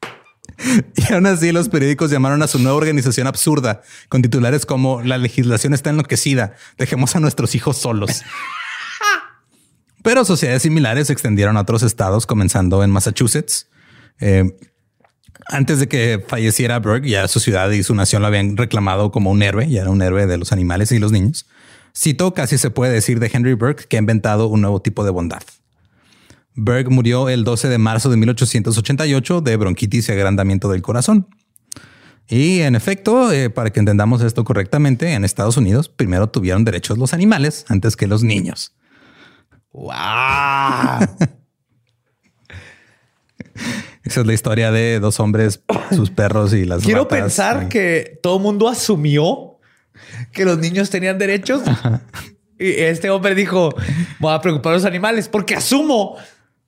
[0.95, 5.17] Y aún así los periódicos llamaron a su nueva organización absurda con titulares como La
[5.17, 6.55] legislación está enloquecida.
[6.77, 8.23] Dejemos a nuestros hijos solos.
[10.03, 13.69] Pero sociedades similares se extendieron a otros estados, comenzando en Massachusetts.
[14.19, 14.57] Eh,
[15.47, 19.31] antes de que falleciera Berg, ya su ciudad y su nación lo habían reclamado como
[19.31, 21.47] un héroe, ya era un héroe de los animales y los niños.
[21.97, 25.11] Cito, casi se puede decir de Henry Berg que ha inventado un nuevo tipo de
[25.11, 25.43] bondad.
[26.55, 31.29] Berg murió el 12 de marzo de 1888 de bronquitis y agrandamiento del corazón.
[32.29, 36.97] Y en efecto, eh, para que entendamos esto correctamente, en Estados Unidos primero tuvieron derechos
[36.99, 38.75] los animales antes que los niños.
[39.73, 39.91] Wow.
[44.05, 45.63] Esa es la historia de dos hombres,
[45.95, 47.19] sus perros y las Quiero ratas.
[47.21, 49.50] pensar Y- que todo el mundo asumió
[50.33, 51.63] que los niños tenían derechos.
[52.59, 53.75] Y este hombre dijo,
[54.19, 56.17] voy a preocupar a los animales porque asumo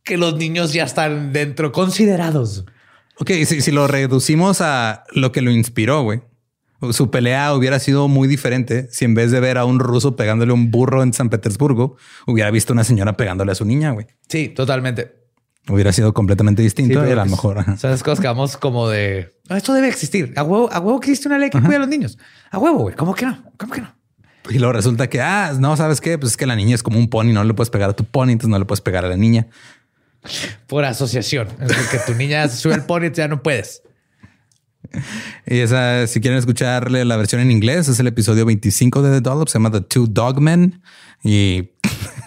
[0.03, 2.65] que los niños ya están dentro, considerados.
[3.19, 6.23] Ok, si, si lo reducimos a lo que lo inspiró, güey.
[6.93, 10.53] su pelea hubiera sido muy diferente si en vez de ver a un ruso pegándole
[10.53, 11.97] un burro en San Petersburgo,
[12.27, 14.07] hubiera visto a una señora pegándole a su niña, güey.
[14.29, 15.22] Sí, totalmente.
[15.69, 17.59] Hubiera sido completamente distinto Sí, y a pero lo pues, mejor.
[17.61, 17.77] ajá.
[17.77, 20.33] Son las cosas que vamos como de "Ah, esto debe existir.
[20.37, 22.19] A huevo, a huevo existe una ley que cuida a los niños.
[22.51, 22.97] A huevo, güey.
[22.97, 23.43] ¿Cómo que no?
[23.57, 23.95] ¿Cómo que no?
[24.51, 26.19] Y luego resulta que, ah, no, ¿sabes qué?
[26.19, 28.05] Pues es que la niña es como un pony, no le puedes pegar a tu
[28.05, 29.47] pony, entonces no le puedes pegar a la niña.
[30.67, 31.47] Por asociación.
[31.61, 33.83] Es decir, que tu niña se sube el pony ya no puedes.
[35.47, 39.21] Y esa, si quieren escucharle la versión en inglés, es el episodio 25 de The
[39.21, 40.83] Dollop, se llama The Two Dogmen.
[41.23, 41.71] Y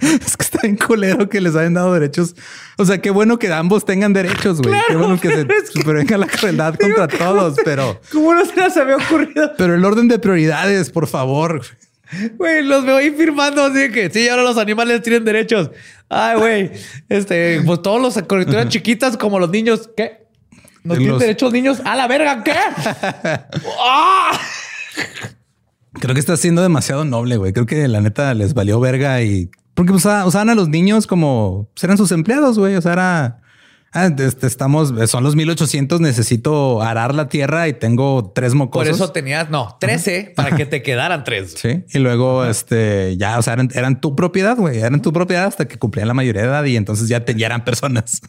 [0.26, 2.34] es que está bien culero que les hayan dado derechos.
[2.78, 4.74] O sea, qué bueno que ambos tengan derechos, güey.
[4.88, 8.96] qué bueno que se supervenga la crueldad contra todos, pero, ¿Cómo no se las había
[8.96, 9.52] ocurrido?
[9.58, 11.62] pero el orden de prioridades, por favor.
[12.36, 15.70] Güey, los veo ahí firmando así que sí, ahora los animales tienen derechos.
[16.08, 16.70] Ay, güey.
[17.08, 20.26] Este, pues todos los criaturas chiquitas como los niños, ¿qué?
[20.82, 21.80] ¿No En tienen los- derechos niños?
[21.84, 22.42] ¡A la verga!
[22.42, 22.52] ¿Qué?
[23.78, 24.40] ¡Ah!
[26.00, 27.52] Creo que está siendo demasiado noble, güey.
[27.52, 29.50] Creo que la neta les valió verga y
[29.80, 32.76] porque usa- usaban a los niños como pues, eran sus empleados, güey.
[32.76, 33.40] O sea, era
[33.94, 36.02] ah, este, estamos, son los 1800.
[36.02, 38.94] Necesito arar la tierra y tengo tres Por mocosos.
[38.96, 41.54] eso tenías, no, 13 para que te quedaran tres.
[41.56, 41.82] Sí.
[41.94, 44.80] Y luego, este, ya, o sea, eran, eran tu propiedad, güey.
[44.80, 47.46] Eran tu propiedad hasta que cumplían la mayoría de edad y entonces ya, te, ya
[47.46, 48.20] eran personas.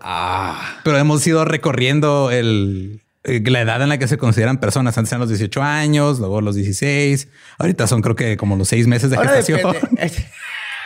[0.00, 4.96] Ah, Pero hemos ido recorriendo el, la edad en la que se consideran personas.
[4.98, 7.28] Antes eran los 18 años, luego los 16.
[7.58, 9.72] Ahorita son creo que como los seis meses de ahora gestación.
[9.72, 10.12] depende.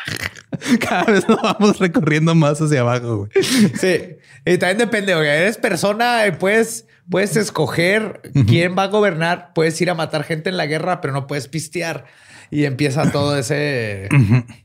[0.81, 3.17] Cada vez nos vamos recorriendo más hacia abajo.
[3.19, 3.31] güey.
[3.79, 4.17] Sí.
[4.45, 5.27] Y también depende, güey.
[5.27, 9.53] Eres persona, eh, puedes, puedes escoger quién va a gobernar.
[9.55, 12.07] Puedes ir a matar gente en la guerra, pero no puedes pistear.
[12.51, 14.09] Y empieza todo ese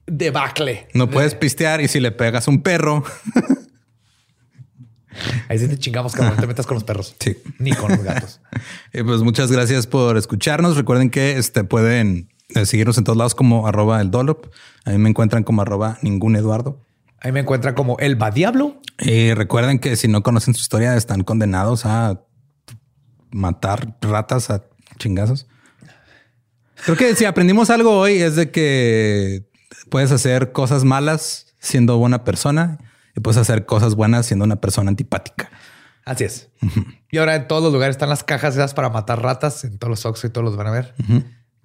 [0.06, 0.88] debacle.
[0.94, 3.04] No puedes pistear y si le pegas un perro.
[5.50, 6.36] Ahí sí te chingamos, cabrón.
[6.36, 7.16] No te metas con los perros.
[7.20, 7.38] Sí.
[7.60, 8.40] Ni con los gatos.
[8.94, 10.76] Eh, pues muchas gracias por escucharnos.
[10.76, 14.48] Recuerden que este, pueden eh, seguirnos en todos lados como arroba el Dolop.
[14.84, 16.82] A mí me encuentran como arroba ningún Eduardo.
[17.22, 18.82] Ahí me encuentran como el diablo.
[19.00, 22.22] Y recuerden que si no conocen su historia, están condenados a
[23.32, 24.64] matar ratas a
[24.98, 25.48] chingazos.
[26.84, 29.48] Creo que si aprendimos algo hoy es de que
[29.90, 32.80] puedes hacer cosas malas siendo buena persona
[33.16, 35.50] y puedes hacer cosas buenas siendo una persona antipática.
[36.06, 36.50] Así es.
[37.10, 39.64] Y ahora en todos los lugares están las cajas esas para matar ratas.
[39.64, 40.94] En todos los Oxxo y todos los van a ver.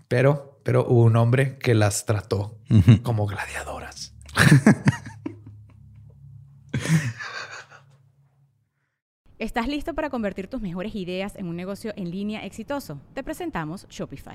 [0.08, 2.58] Pero, pero hubo un hombre que las trató
[3.02, 4.14] como gladiadoras.
[9.38, 13.00] ¿Estás listo para convertir tus mejores ideas en un negocio en línea exitoso?
[13.12, 14.34] Te presentamos Shopify.